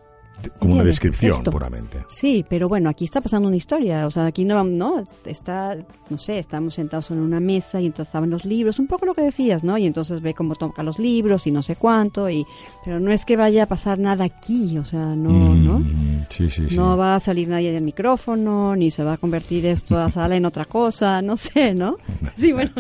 Como 0.60 0.76
una 0.76 0.84
descripción, 0.84 1.32
Esto. 1.32 1.52
puramente. 1.52 2.06
Sí, 2.10 2.46
pero 2.48 2.68
bueno, 2.70 2.90
aquí 2.90 3.06
está 3.06 3.22
pasando 3.22 3.48
una 3.48 3.58
historia, 3.58 4.06
o 4.08 4.12
sea, 4.12 4.26
aquí 4.26 4.46
no, 4.46 4.64
no, 4.64 5.06
está, 5.26 5.76
no 6.10 6.18
sé, 6.18 6.40
estamos 6.40 6.74
sentados 6.76 7.12
en 7.12 7.20
una 7.20 7.40
mesa 7.40 7.80
y 7.82 7.86
entonces 7.88 8.08
estaban 8.10 8.30
los 8.30 8.46
libros, 8.46 8.80
un 8.80 8.88
poco 8.88 9.06
lo 9.06 9.14
que 9.14 9.22
decías, 9.22 9.64
¿no? 9.64 9.78
Y 9.78 9.86
entonces 9.88 10.22
ve 10.22 10.34
cómo 10.34 10.56
toca 10.56 10.84
los 10.84 11.00
libros 11.00 11.48
y 11.48 11.52
no 11.52 11.62
sé 11.62 11.76
cuánto, 11.76 12.30
y, 12.30 12.46
pero 12.86 13.00
no 13.00 13.12
es 13.12 13.26
que 13.26 13.38
vaya 13.38 13.64
a 13.64 13.66
pasar 13.66 14.00
nada 14.00 14.26
aquí, 14.26 14.78
o 14.78 14.86
sea, 14.86 15.16
no, 15.16 15.32
Mm, 15.32 15.66
¿no? 15.66 16.26
Sí, 16.30 16.50
sí, 16.50 16.70
sí. 16.70 16.76
No 16.78 16.96
va 16.98 17.16
a 17.16 17.20
salir 17.20 17.48
nadie 17.48 17.72
del 17.72 17.84
micrófono, 17.84 18.76
ni 18.76 18.92
se 18.92 19.04
va 19.04 19.14
a 19.14 19.18
convertir 19.18 19.66
esto 19.66 19.98
a 20.00 20.10
sala 20.10 20.36
en 20.36 20.46
otra 20.46 20.66
cosa, 20.66 21.22
no 21.22 21.38
sé, 21.38 21.74
¿no? 21.74 21.98
Sí, 22.36 22.52
bueno. 22.54 22.72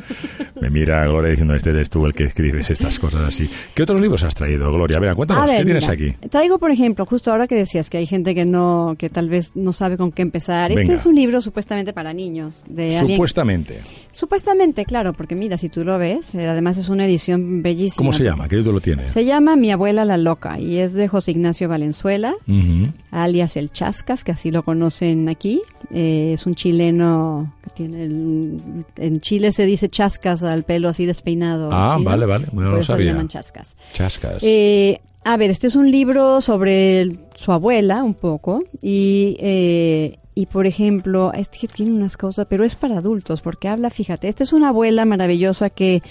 Me 0.59 0.69
mira 0.69 1.05
Gloria 1.05 1.31
diciendo, 1.31 1.53
este 1.55 1.69
eres 1.71 1.89
tú 1.89 2.05
el 2.05 2.13
que 2.13 2.23
escribes 2.25 2.69
estas 2.71 2.99
cosas 2.99 3.27
así. 3.27 3.49
¿Qué 3.75 3.83
otros 3.83 3.99
libros 4.01 4.23
has 4.23 4.33
traído, 4.33 4.71
Gloria? 4.71 4.97
A 4.97 4.99
ver, 5.01 5.13
cuéntanos, 5.13 5.43
A 5.43 5.45
ver, 5.45 5.57
¿qué 5.59 5.65
tienes 5.65 5.89
aquí? 5.89 6.11
Traigo, 6.29 6.57
por 6.57 6.71
ejemplo, 6.71 7.05
justo 7.05 7.31
ahora 7.31 7.47
que 7.51 7.57
decías 7.57 7.89
que 7.89 7.97
hay 7.97 8.05
gente 8.05 8.33
que 8.33 8.45
no, 8.45 8.95
que 8.97 9.09
tal 9.09 9.27
vez 9.27 9.51
no 9.55 9.73
sabe 9.73 9.97
con 9.97 10.13
qué 10.13 10.21
empezar. 10.21 10.69
Venga. 10.69 10.83
Este 10.83 10.93
es 10.93 11.05
un 11.05 11.15
libro 11.15 11.41
supuestamente 11.41 11.91
para 11.91 12.13
niños, 12.13 12.63
de 12.69 12.97
alguien- 12.97 13.17
Supuestamente. 13.17 13.81
Supuestamente, 14.13 14.85
claro, 14.85 15.11
porque 15.11 15.35
mira, 15.35 15.57
si 15.57 15.67
tú 15.67 15.83
lo 15.83 15.97
ves, 15.97 16.33
eh, 16.35 16.47
además 16.47 16.77
es 16.77 16.87
una 16.87 17.05
edición 17.05 17.61
bellísima. 17.61 17.97
¿Cómo 17.97 18.13
se 18.13 18.23
llama? 18.23 18.47
¿Qué 18.47 18.55
título 18.55 18.79
tiene? 18.79 19.07
Se 19.09 19.25
llama 19.25 19.57
Mi 19.57 19.69
abuela 19.71 20.05
la 20.05 20.15
loca 20.17 20.59
y 20.59 20.77
es 20.77 20.93
de 20.93 21.09
José 21.09 21.31
Ignacio 21.31 21.67
Valenzuela, 21.67 22.33
Ujú. 22.47 22.93
alias 23.11 23.57
el 23.57 23.69
Chascas, 23.71 24.23
que 24.23 24.31
así 24.31 24.49
lo 24.49 24.63
conocen 24.63 25.27
aquí. 25.27 25.61
Eh, 25.93 26.31
es 26.33 26.45
un 26.45 26.55
chileno 26.55 27.53
que 27.65 27.69
tiene 27.71 28.03
el- 28.05 28.85
en 28.95 29.19
Chile 29.19 29.51
se 29.51 29.65
dice 29.65 29.89
Chascas 29.89 30.43
al 30.43 30.63
pelo 30.63 30.87
así 30.87 31.05
despeinado. 31.05 31.69
Ah, 31.73 31.97
vale, 31.99 32.25
vale, 32.25 32.45
no 32.47 32.51
por 32.53 32.63
lo 32.77 32.83
sabía. 32.83 33.11
llaman 33.11 33.27
Chascas. 33.27 33.75
Chascas. 33.93 34.37
Eh, 34.41 35.01
a 35.23 35.37
ver, 35.37 35.51
este 35.51 35.67
es 35.67 35.75
un 35.75 35.91
libro 35.91 36.41
sobre 36.41 37.11
su 37.35 37.51
abuela, 37.51 38.03
un 38.03 38.13
poco, 38.13 38.63
y, 38.81 39.37
eh, 39.39 40.17
y 40.33 40.45
por 40.47 40.65
ejemplo, 40.65 41.31
este 41.33 41.59
que 41.59 41.67
tiene 41.67 41.91
unas 41.91 42.17
cosas, 42.17 42.47
pero 42.49 42.63
es 42.63 42.75
para 42.75 42.97
adultos, 42.97 43.41
porque 43.41 43.67
habla, 43.67 43.89
fíjate, 43.89 44.27
esta 44.27 44.43
es 44.43 44.53
una 44.53 44.69
abuela 44.69 45.05
maravillosa 45.05 45.69
que 45.69 46.01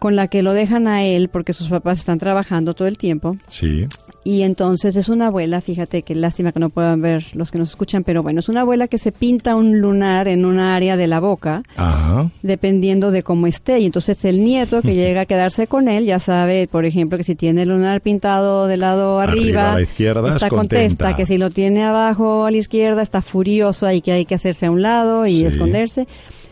con 0.00 0.16
la 0.16 0.28
que 0.28 0.42
lo 0.42 0.54
dejan 0.54 0.88
a 0.88 1.04
él 1.04 1.28
porque 1.28 1.52
sus 1.52 1.68
papás 1.68 1.98
están 1.98 2.18
trabajando 2.18 2.72
todo 2.74 2.88
el 2.88 2.96
tiempo 2.96 3.36
Sí. 3.48 3.86
Y 4.22 4.42
entonces 4.42 4.96
es 4.96 5.08
una 5.08 5.28
abuela, 5.28 5.60
fíjate 5.62 6.02
qué 6.02 6.14
lástima 6.14 6.52
que 6.52 6.60
no 6.60 6.68
puedan 6.68 7.00
ver 7.00 7.24
los 7.34 7.50
que 7.50 7.56
nos 7.58 7.70
escuchan, 7.70 8.04
pero 8.04 8.22
bueno, 8.22 8.40
es 8.40 8.48
una 8.50 8.60
abuela 8.60 8.86
que 8.86 8.98
se 8.98 9.12
pinta 9.12 9.56
un 9.56 9.80
lunar 9.80 10.28
en 10.28 10.44
una 10.44 10.76
área 10.76 10.98
de 10.98 11.06
la 11.06 11.20
boca 11.20 11.62
Ajá. 11.76 12.28
dependiendo 12.42 13.10
de 13.12 13.22
cómo 13.22 13.46
esté. 13.46 13.78
Y 13.78 13.86
entonces 13.86 14.22
el 14.26 14.44
nieto 14.44 14.82
que 14.82 14.94
llega 14.94 15.22
a 15.22 15.26
quedarse 15.26 15.66
con 15.66 15.88
él 15.88 16.04
ya 16.04 16.18
sabe, 16.18 16.68
por 16.70 16.84
ejemplo, 16.84 17.16
que 17.16 17.24
si 17.24 17.34
tiene 17.34 17.62
el 17.62 17.70
lunar 17.70 18.02
pintado 18.02 18.66
del 18.66 18.80
lado 18.80 19.20
Arriba 19.20 19.40
arriba, 19.42 19.72
a 19.72 19.74
la 19.76 19.82
izquierda, 19.82 20.20
está 20.34 20.46
es 20.48 20.50
contenta. 20.50 20.76
contesta, 21.06 21.16
que 21.16 21.24
si 21.26 21.38
lo 21.38 21.48
tiene 21.50 21.82
abajo 21.84 22.44
a 22.44 22.50
la 22.50 22.58
izquierda 22.58 23.00
está 23.02 23.22
furiosa 23.22 23.94
y 23.94 24.02
que 24.02 24.12
hay 24.12 24.26
que 24.26 24.34
hacerse 24.34 24.66
a 24.66 24.70
un 24.70 24.82
lado 24.82 25.26
y 25.26 25.38
Sí. 25.38 25.44
esconderse. 25.46 26.06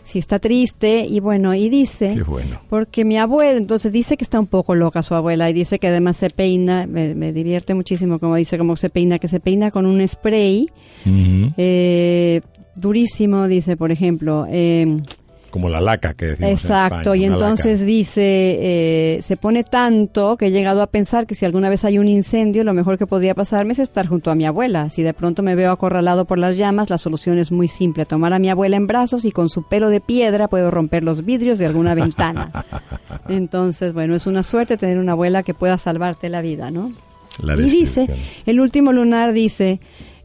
Si 0.09 0.17
está 0.17 0.39
triste 0.39 1.05
y 1.07 1.19
bueno, 1.19 1.53
y 1.53 1.69
dice... 1.69 2.15
Qué 2.15 2.23
bueno. 2.23 2.59
Porque 2.67 3.05
mi 3.05 3.17
abuela, 3.17 3.59
entonces 3.59 3.91
dice 3.91 4.17
que 4.17 4.23
está 4.23 4.39
un 4.39 4.47
poco 4.47 4.73
loca 4.73 5.03
su 5.03 5.13
abuela 5.13 5.47
y 5.51 5.53
dice 5.53 5.77
que 5.77 5.87
además 5.87 6.17
se 6.17 6.31
peina, 6.31 6.87
me, 6.87 7.13
me 7.13 7.31
divierte 7.31 7.75
muchísimo 7.75 8.17
como 8.17 8.35
dice 8.35 8.57
cómo 8.57 8.75
se 8.75 8.89
peina, 8.89 9.19
que 9.19 9.27
se 9.27 9.39
peina 9.39 9.69
con 9.69 9.85
un 9.85 10.07
spray 10.07 10.67
eh, 11.57 12.41
durísimo, 12.75 13.47
dice 13.47 13.77
por 13.77 13.91
ejemplo. 13.91 14.47
Eh, 14.49 15.01
Como 15.51 15.69
la 15.69 15.81
laca 15.81 16.13
que 16.13 16.27
decimos 16.27 16.47
en 16.49 16.53
Exacto, 16.55 17.13
España, 17.13 17.15
y 17.15 17.29
laca. 17.29 17.33
entonces 17.43 17.85
dice, 17.85 18.21
eh, 18.21 19.21
se 19.21 19.37
pone 19.37 19.63
tanto 19.63 20.37
que 20.37 20.47
he 20.47 20.51
llegado 20.51 20.81
a 20.81 20.87
pensar 20.87 21.25
que 21.25 21.35
si 21.35 21.45
alguna 21.45 21.69
vez 21.69 21.85
hay 21.85 21.97
un 21.97 22.07
incendio, 22.07 22.63
lo 22.63 22.73
mejor 22.73 22.97
que 22.97 23.07
podría 23.07 23.33
pasarme 23.33 23.73
es 23.73 23.79
estar 23.79 24.07
junto 24.07 24.31
a 24.31 24.35
mi 24.35 24.45
abuela. 24.45 24.89
Si 24.89 25.03
de 25.03 25.13
pronto 25.13 25.41
me 25.41 25.55
veo 25.55 25.71
acorralado 25.71 26.25
por 26.25 26.37
las 26.37 26.57
llamas, 26.57 26.89
la 26.89 26.97
solución 26.97 27.39
es 27.39 27.51
muy 27.51 27.67
simple, 27.67 28.05
tomar 28.05 28.33
a 28.33 28.39
mi 28.39 28.49
abuela 28.49 28.77
en 28.77 28.87
brazos 28.87 29.25
y 29.25 29.31
con 29.31 29.49
su 29.49 29.63
pelo 29.67 29.89
de 29.89 30.01
piedra 30.01 30.47
puedo 30.47 30.71
romper 30.71 31.03
los 31.03 31.25
vidrios 31.25 31.59
de 31.59 31.65
alguna 31.65 31.95
ventana. 31.95 32.51
Entonces, 33.29 33.93
bueno, 33.93 34.15
es 34.15 34.27
una 34.27 34.43
suerte 34.43 34.77
tener 34.77 34.97
una 34.97 35.13
abuela 35.13 35.43
que 35.43 35.53
pueda 35.53 35.77
salvarte 35.77 36.29
la 36.29 36.41
vida, 36.41 36.71
¿no? 36.71 36.91
La 37.41 37.55
y 37.55 37.69
dice, 37.69 38.07
el 38.45 38.59
último 38.59 38.91
lunar 38.91 39.33
dice 39.33 39.79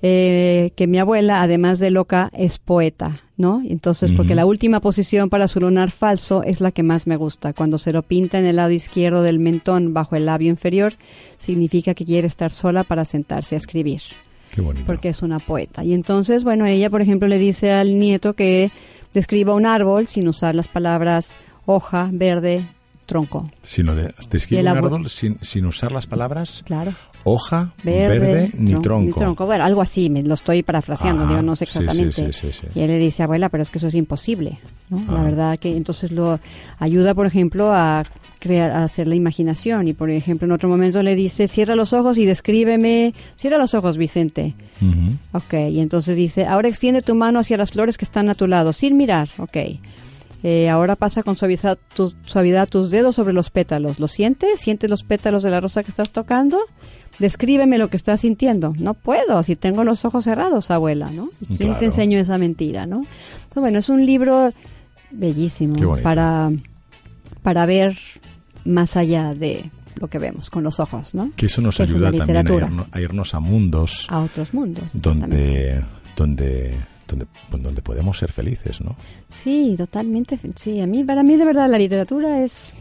eh, 0.07 0.73
que 0.77 0.87
mi 0.87 0.99
abuela, 0.99 1.41
además 1.41 1.79
de 1.79 1.91
loca, 1.91 2.29
es 2.35 2.59
poeta, 2.59 3.23
¿no? 3.39 3.63
Entonces, 3.67 4.13
porque 4.13 4.35
la 4.35 4.45
última 4.45 4.81
posición 4.81 5.31
para 5.31 5.49
su 5.49 5.61
lunar 5.61 5.91
falso 5.91 6.43
es 6.43 6.61
la 6.61 6.73
que 6.73 6.83
más 6.83 7.07
me 7.07 7.17
gusta. 7.17 7.55
Cuando 7.55 7.79
se 7.79 7.91
lo 7.91 8.03
pinta 8.03 8.39
en 8.39 8.45
el 8.45 8.57
lado 8.57 8.71
izquierdo 8.71 9.23
del 9.23 9.39
mentón 9.39 9.95
bajo 9.95 10.15
el 10.15 10.27
labio 10.27 10.51
inferior, 10.51 10.93
significa 11.39 11.95
que 11.95 12.05
quiere 12.05 12.27
estar 12.27 12.53
sola 12.53 12.85
para 12.85 13.07
sentarse 13.07 13.55
a 13.55 13.59
escribir. 13.59 14.03
Qué 14.51 14.61
bonito. 14.61 14.85
porque 14.87 15.09
es 15.09 15.23
una 15.23 15.39
poeta. 15.39 15.83
Y 15.83 15.95
entonces, 15.95 16.45
bueno, 16.45 16.67
ella, 16.67 16.91
por 16.91 17.01
ejemplo, 17.01 17.27
le 17.27 17.39
dice 17.39 17.73
al 17.73 17.99
nieto 17.99 18.35
que 18.35 18.71
describa 19.15 19.55
un 19.55 19.65
árbol 19.65 20.07
sin 20.07 20.29
usar 20.29 20.55
las 20.55 20.69
palabras 20.69 21.35
hoja, 21.65 22.11
verde, 22.13 22.69
tronco. 23.05 23.51
Sino 23.63 23.95
de, 23.95 24.13
Y 24.23 24.27
describe 24.31 24.61
el 24.61 24.67
un 24.69 24.73
abue- 24.73 24.77
árbol 24.87 25.09
sin, 25.09 25.39
sin 25.43 25.67
usar 25.67 25.93
las 25.93 26.07
palabras 26.07 26.63
Claro. 26.67 26.93
hoja, 27.25 27.73
Verde, 27.83 28.19
verde, 28.19 28.51
ni, 28.59 28.73
tron- 28.75 29.13
tronco. 29.15 29.47
Bueno, 29.47 29.65
algo 29.65 29.81
así, 29.83 30.11
me 30.11 30.23
lo 30.23 30.35
estoy 30.35 30.63
parafraseando, 30.63 31.27
digo, 31.27 31.43
no 31.43 31.57
sé 31.57 31.65
exactamente. 31.65 32.33
sí, 32.33 32.33
sí, 32.33 32.53
sí. 32.53 32.67
Y 32.75 32.81
él 32.81 32.89
le 32.89 32.99
dice, 32.99 33.23
abuela, 33.23 33.49
pero 33.49 33.63
es 33.63 33.71
que 33.71 33.79
eso 33.79 33.87
es 33.89 33.95
imposible. 33.95 34.59
¿no? 34.91 35.01
La 35.13 35.21
Ah. 35.21 35.25
verdad 35.25 35.59
que 35.59 35.77
entonces 35.77 36.13
lo 36.13 36.39
ayuda, 36.79 37.15
por 37.15 37.27
ejemplo, 37.27 37.73
a 37.73 38.05
crear, 38.39 38.71
a 38.73 38.85
hacer 38.85 39.09
la 39.09 39.15
imaginación. 39.15 39.89
Y 39.89 39.95
por 39.95 40.11
ejemplo, 40.11 40.45
en 40.47 40.53
otro 40.53 40.69
momento 40.69 41.03
le 41.03 41.15
dice, 41.15 41.49
cierra 41.49 41.75
los 41.75 41.93
ojos 41.95 42.19
y 42.19 42.27
descríbeme, 42.27 43.15
cierra 43.37 43.57
los 43.57 43.73
ojos, 43.75 43.97
Vicente. 43.97 44.55
Ujú. 44.83 45.17
Ok, 45.33 45.55
y 45.71 45.81
entonces 45.81 46.17
dice, 46.17 46.45
ahora 46.47 46.69
extiende 46.69 47.01
tu 47.01 47.15
mano 47.15 47.39
hacia 47.39 47.57
las 47.57 47.73
flores 47.73 47.97
que 47.97 48.05
están 48.05 48.29
a 48.29 48.35
tu 48.35 48.47
lado, 48.47 48.73
sin 48.75 48.97
mirar. 48.99 49.29
Ok. 49.39 49.57
Eh, 50.47 50.69
ahora 50.69 50.95
pasa 50.95 51.23
con 51.23 51.37
suavidad, 51.39 51.79
tu- 51.97 52.13
suavidad 52.27 52.69
tus 52.69 52.91
dedos 52.91 53.15
sobre 53.17 53.33
los 53.33 53.49
pétalos. 53.49 53.99
¿Lo 53.99 54.09
sientes? 54.09 54.61
¿Sientes 54.61 54.91
los 54.91 55.03
pétalos 55.03 55.43
de 55.43 55.49
la 55.51 55.59
rosa 55.59 55.83
que 55.83 55.91
estás 55.91 56.11
tocando? 56.11 56.59
Descríbeme 57.19 57.79
lo 57.79 57.89
que 57.89 57.97
estás 57.97 58.21
sintiendo. 58.21 58.75
No 58.77 58.93
puedo, 58.93 59.43
si 59.43 59.57
tengo 59.57 59.85
los 59.85 60.05
ojos 60.05 60.25
cerrados, 60.25 60.71
abuela, 60.71 61.11
¿no? 61.11 61.31
Claro. 61.59 61.79
te 61.79 61.87
enseño 61.87 62.19
esa 62.19 62.37
mentira, 62.39 62.85
¿no? 62.87 62.97
Entonces, 62.97 63.55
bueno, 63.57 63.79
es 63.79 63.89
un 63.89 64.05
libro 64.05 64.53
bellísimo 65.11 65.77
para, 66.03 66.51
para 67.43 67.67
ver 67.67 67.97
más 68.65 68.97
allá 68.97 69.35
de 69.35 69.71
lo 70.01 70.09
que 70.09 70.19
vemos 70.19 70.51
con 70.51 70.63
los 70.65 70.81
ojos, 70.81 71.15
¿no? 71.15 71.31
Que 71.37 71.47
eso 71.47 71.63
nos 71.63 71.81
ayuda 71.81 72.11
también 72.13 72.37
a 72.37 72.87
a 72.93 73.01
irnos 73.01 73.33
a 73.35 73.41
mundos 73.41 74.07
A 74.11 74.21
otros 74.21 74.53
mundos. 74.53 74.91
donde, 74.95 75.83
donde, 76.17 76.75
donde, 77.09 77.27
pues, 77.51 77.63
donde 77.63 77.83
podemos 77.83 78.19
ser 78.19 78.33
felices, 78.33 78.81
¿no? 78.81 78.97
Sí, 79.29 79.75
totalmente. 79.77 80.39
Sí, 80.57 80.81
a 80.81 80.87
mí, 80.87 81.05
para 81.05 81.23
mí 81.23 81.37
de 81.37 81.45
verdad 81.45 81.69
la 81.69 81.79
literatura 81.79 82.43
es, 82.43 82.73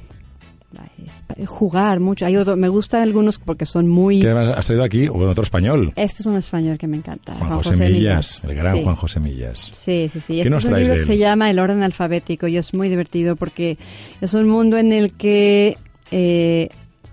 jugar 1.46 2.00
mucho. 2.00 2.25
Hay 2.25 2.36
otro- 2.38 2.56
me 2.58 2.68
gustan 2.70 3.03
algunos 3.03 3.38
porque 3.38 3.65
son 3.65 3.88
muy... 3.88 4.22
¿Qué 4.22 4.30
has 4.30 4.65
traído 4.65 4.84
aquí? 4.84 5.08
O 5.08 5.15
en 5.15 5.27
otro 5.30 5.44
español. 5.44 5.92
Este 5.96 6.22
es 6.24 6.25
un 6.25 6.38
español 6.38 6.77
que 6.77 6.88
me 6.88 6.98
encanta. 6.98 7.36
Juan 7.36 7.51
José 7.62 7.89
Millas, 7.89 8.44
el 8.44 8.56
gran 8.56 8.77
Sí. 8.77 8.84
Juan 8.84 8.96
José 8.96 9.20
Millas. 9.20 9.60
Sí, 9.72 10.08
sí, 10.10 10.20
sí. 10.20 10.34
¿Qué 10.34 10.39
Este 10.42 10.50
nos 10.50 10.63
es 10.63 10.65
un 10.65 10.72
traes 10.72 10.88
libro 10.88 10.94
de 10.94 11.06
que 11.06 11.12
él? 11.12 11.18
se 11.18 11.18
llama 11.18 11.50
El 11.51 11.60
orden 11.60 11.84
alfabético 11.84 12.48
y 12.48 12.58
es 12.58 12.74
muy 12.74 12.89
divertido 12.89 13.36
porque 13.36 13.77
es 14.22 14.34
un 14.34 14.48
mundo 14.48 14.77
en 14.77 14.94
el 14.94 15.13
que 15.13 15.77
eh, 16.12 16.70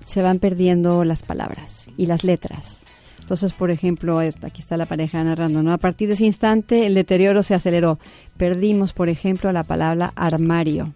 se 0.06 0.22
van 0.22 0.38
perdiendo 0.38 1.04
las 1.04 1.22
palabras 1.22 1.84
y 1.96 2.06
las 2.06 2.24
letras. 2.24 2.84
Entonces, 3.30 3.52
por 3.52 3.70
ejemplo, 3.70 4.18
aquí 4.18 4.60
está 4.60 4.76
la 4.76 4.86
pareja 4.86 5.22
narrando, 5.22 5.62
¿no? 5.62 5.72
A 5.72 5.78
partir 5.78 6.08
de 6.08 6.14
ese 6.14 6.26
instante 6.26 6.84
el 6.86 6.94
deterioro 6.94 7.44
se 7.44 7.54
aceleró. 7.54 8.00
Perdimos, 8.36 8.92
por 8.92 9.08
ejemplo, 9.08 9.52
la 9.52 9.62
palabra 9.62 10.12
armario. 10.16 10.94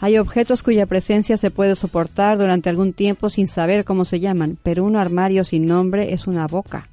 Hay 0.00 0.18
objetos 0.18 0.64
cuya 0.64 0.86
presencia 0.86 1.36
se 1.36 1.52
puede 1.52 1.76
soportar 1.76 2.36
durante 2.36 2.68
algún 2.68 2.92
tiempo 2.92 3.28
sin 3.28 3.46
saber 3.46 3.84
cómo 3.84 4.04
se 4.04 4.18
llaman, 4.18 4.58
pero 4.64 4.82
un 4.82 4.96
armario 4.96 5.44
sin 5.44 5.66
nombre 5.66 6.12
es 6.12 6.26
una 6.26 6.48
boca. 6.48 6.88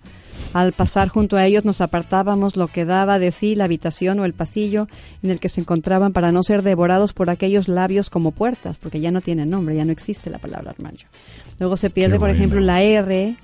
Al 0.53 0.71
pasar 0.71 1.07
junto 1.07 1.35
a 1.35 1.47
ellos 1.47 1.65
nos 1.65 1.81
apartábamos 1.81 2.55
lo 2.55 2.67
que 2.67 2.85
daba 2.85 3.17
de 3.17 3.31
sí 3.31 3.55
la 3.55 3.63
habitación 3.63 4.19
o 4.19 4.25
el 4.25 4.33
pasillo 4.33 4.87
en 5.23 5.31
el 5.31 5.39
que 5.39 5.49
se 5.49 5.61
encontraban 5.61 6.13
para 6.13 6.31
no 6.31 6.43
ser 6.43 6.61
devorados 6.61 7.11
por 7.11 7.31
aquellos 7.31 7.67
labios 7.67 8.11
como 8.11 8.33
puertas, 8.33 8.77
porque 8.77 8.99
ya 8.99 9.09
no 9.09 9.21
tienen 9.21 9.49
nombre, 9.49 9.75
ya 9.75 9.85
no 9.85 9.91
existe 9.91 10.29
la 10.29 10.37
palabra 10.37 10.69
armario. 10.77 11.07
Luego 11.57 11.75
se 11.75 11.89
pierde, 11.89 12.17
Qué 12.17 12.19
por 12.19 12.29
bueno. 12.29 12.35
ejemplo, 12.35 12.59
la 12.59 12.83
R, 12.83 13.35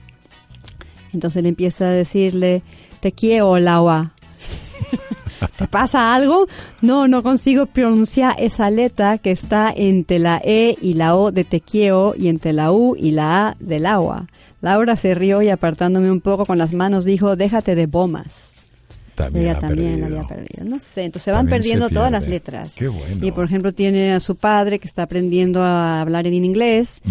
entonces 1.13 1.39
él 1.39 1.45
empieza 1.45 1.85
a 1.85 1.91
decirle, 1.91 2.61
te 2.99 3.11
quiero, 3.11 3.57
Laua. 3.59 4.11
¿Te 5.57 5.67
pasa 5.67 6.13
algo? 6.13 6.47
No, 6.81 7.07
no 7.07 7.23
consigo 7.23 7.65
pronunciar 7.65 8.35
esa 8.37 8.69
letra 8.69 9.17
que 9.17 9.31
está 9.31 9.73
entre 9.75 10.19
la 10.19 10.39
E 10.43 10.75
y 10.81 10.93
la 10.93 11.15
O 11.15 11.31
de 11.31 11.43
te 11.43 11.61
quiero 11.61 12.13
y 12.15 12.27
entre 12.27 12.53
la 12.53 12.71
U 12.71 12.95
y 12.95 13.11
la 13.11 13.47
A 13.47 13.55
del 13.59 13.85
agua. 13.85 14.27
Laura 14.61 14.95
se 14.95 15.15
rió 15.15 15.41
y 15.41 15.49
apartándome 15.49 16.11
un 16.11 16.21
poco 16.21 16.45
con 16.45 16.59
las 16.59 16.73
manos 16.73 17.05
dijo, 17.05 17.35
déjate 17.35 17.73
de 17.73 17.87
bomas. 17.87 18.51
También 19.25 19.45
Ella 19.45 19.59
también 19.59 20.01
la 20.01 20.07
había 20.07 20.23
perdido. 20.23 20.65
No 20.65 20.79
sé, 20.79 21.03
entonces 21.03 21.23
se 21.23 21.31
van 21.31 21.47
También 21.47 21.63
se 21.63 21.69
perdiendo 21.69 21.89
todas 21.89 22.11
las 22.11 22.27
letras. 22.27 22.73
Qué 22.75 22.87
bueno. 22.87 23.25
Y 23.25 23.31
por 23.31 23.45
ejemplo 23.45 23.71
tiene 23.73 24.13
a 24.13 24.19
su 24.19 24.35
padre 24.35 24.79
que 24.79 24.87
está 24.87 25.03
aprendiendo 25.03 25.61
a 25.61 26.01
hablar 26.01 26.27
en 26.27 26.33
inglés 26.33 27.01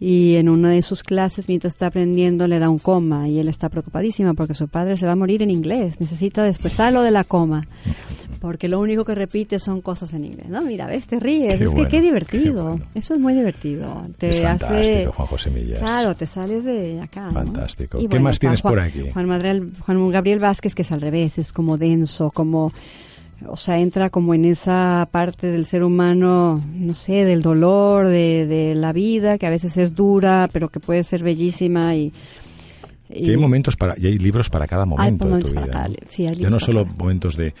y 0.00 0.36
en 0.36 0.48
una 0.48 0.70
de 0.70 0.82
sus 0.82 1.02
clases 1.02 1.48
mientras 1.48 1.74
está 1.74 1.86
aprendiendo 1.86 2.46
le 2.48 2.58
da 2.58 2.70
un 2.70 2.78
coma 2.78 3.28
y 3.28 3.38
él 3.38 3.48
está 3.48 3.68
preocupadísimo 3.68 4.34
porque 4.34 4.54
su 4.54 4.68
padre 4.68 4.96
se 4.96 5.06
va 5.06 5.12
a 5.12 5.16
morir 5.16 5.42
en 5.42 5.50
inglés. 5.50 6.00
Necesita 6.00 6.42
despertarlo 6.42 7.02
de 7.02 7.10
la 7.10 7.24
coma 7.24 7.66
porque 8.40 8.68
lo 8.68 8.80
único 8.80 9.04
que 9.04 9.14
repite 9.14 9.58
son 9.58 9.80
cosas 9.80 10.12
en 10.14 10.24
inglés. 10.24 10.48
No, 10.48 10.62
mira, 10.62 10.86
ves, 10.86 11.06
te 11.06 11.18
ríes. 11.18 11.56
Qué 11.56 11.64
es 11.64 11.70
bueno, 11.72 11.88
que 11.88 11.96
qué 11.96 12.02
divertido. 12.02 12.44
qué 12.44 12.60
bueno. 12.70 12.84
Eso 12.94 13.14
es 13.14 13.20
muy 13.20 13.34
divertido. 13.34 14.06
Te 14.18 14.30
Es 14.30 14.44
hace 14.44 14.58
fantástico, 14.66 15.12
Juan 15.12 15.28
José 15.28 15.50
Millas. 15.50 15.78
Claro, 15.80 16.14
te 16.14 16.26
sales 16.26 16.64
de 16.64 17.00
acá. 17.00 17.30
Fantástico. 17.32 17.98
¿Qué 18.08 18.18
más 18.20 18.38
tienes 18.38 18.60
Juan- 18.62 18.72
por 18.74 18.80
aquí? 18.80 19.10
Juan, 19.12 19.26
Madrial- 19.26 19.72
Juan 19.80 20.08
Gabriel 20.10 20.38
Vázquez, 20.38 20.74
que 20.74 20.82
es 20.82 20.92
al 20.92 21.00
revés, 21.00 21.38
es 21.38 21.52
como 21.52 21.76
denso, 21.78 22.30
como. 22.30 22.72
O 23.46 23.56
sea, 23.56 23.78
entra 23.78 24.10
como 24.10 24.34
en 24.34 24.44
esa 24.44 25.08
parte 25.12 25.46
del 25.46 25.64
ser 25.64 25.84
humano, 25.84 26.60
no 26.74 26.92
sé, 26.94 27.24
del 27.24 27.40
dolor, 27.40 28.08
de, 28.08 28.46
de 28.48 28.74
la 28.74 28.92
vida, 28.92 29.38
que 29.38 29.46
a 29.46 29.50
veces 29.50 29.76
es 29.76 29.94
dura, 29.94 30.48
pero 30.52 30.70
que 30.70 30.80
puede 30.80 31.04
ser 31.04 31.22
bellísima 31.22 31.94
y. 31.94 32.12
y- 33.10 33.24
Que 33.24 33.30
hay 33.32 33.36
momentos 33.36 33.76
para, 33.76 33.94
y 33.98 34.06
hay 34.06 34.18
libros 34.18 34.50
para 34.50 34.66
cada 34.66 34.84
momento 34.84 35.28
de 35.28 35.42
tu 35.42 35.50
vida. 35.50 35.66
cada 35.66 35.88
sí, 36.08 36.24
ya 36.36 36.50
no 36.50 36.58
solo 36.60 36.84
cada- 36.84 36.96
momentos 36.96 37.36
de, 37.36 37.54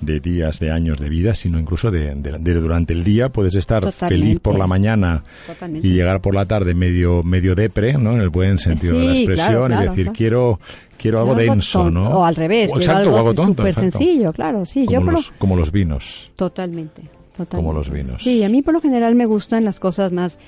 de 0.00 0.20
días, 0.20 0.58
de 0.60 0.70
años 0.70 0.98
de 0.98 1.08
vida, 1.08 1.34
sino 1.34 1.58
incluso 1.58 1.90
de, 1.90 2.14
de- 2.14 2.38
de 2.38 2.54
durante 2.54 2.92
el 2.92 3.04
día 3.04 3.28
puedes 3.28 3.54
estar 3.54 3.82
Totalmente. 3.82 4.24
feliz 4.26 4.40
por 4.40 4.58
la 4.58 4.66
mañana 4.66 5.22
Totalmente. 5.46 5.86
y 5.86 5.92
llegar 5.92 6.20
por 6.20 6.34
la 6.34 6.46
tarde 6.46 6.74
medio 6.74 7.22
medio 7.22 7.54
depre, 7.54 7.96
¿no? 7.98 8.14
En 8.14 8.20
el 8.20 8.30
buen 8.30 8.58
sentido 8.58 8.98
de 8.98 9.04
la 9.06 9.12
expresión 9.16 9.66
claro, 9.68 9.84
y 9.84 9.88
decir 9.88 10.04
claro. 10.04 10.16
quiero 10.16 10.60
quiero 10.96 11.18
algo 11.20 11.34
denso, 11.34 11.82
tonto, 11.84 12.00
¿no? 12.00 12.08
O 12.18 12.24
al 12.24 12.34
revés, 12.36 12.70
O 12.72 12.76
quiero 12.76 12.92
exacto, 12.92 13.12
o 13.14 13.16
algo 13.28 13.34
súper 13.44 13.74
sencillo, 13.74 14.32
claro, 14.32 14.64
sí. 14.64 14.84
Como 14.86 14.92
yo 14.92 14.98
por 15.00 15.06
lo- 15.06 15.12
los, 15.12 15.30
como 15.32 15.56
los 15.56 15.70
vinos. 15.72 16.30
Totalmente, 16.34 17.02
totalmente. 17.36 17.56
Como 17.56 17.72
los 17.74 17.90
vinos. 17.90 18.22
Sí, 18.22 18.42
a 18.42 18.48
mí 18.48 18.62
por 18.62 18.72
lo 18.74 18.80
general 18.80 19.14
me 19.14 19.26
gustan 19.26 19.64
las 19.64 19.78
cosas 19.80 20.12
más 20.12 20.38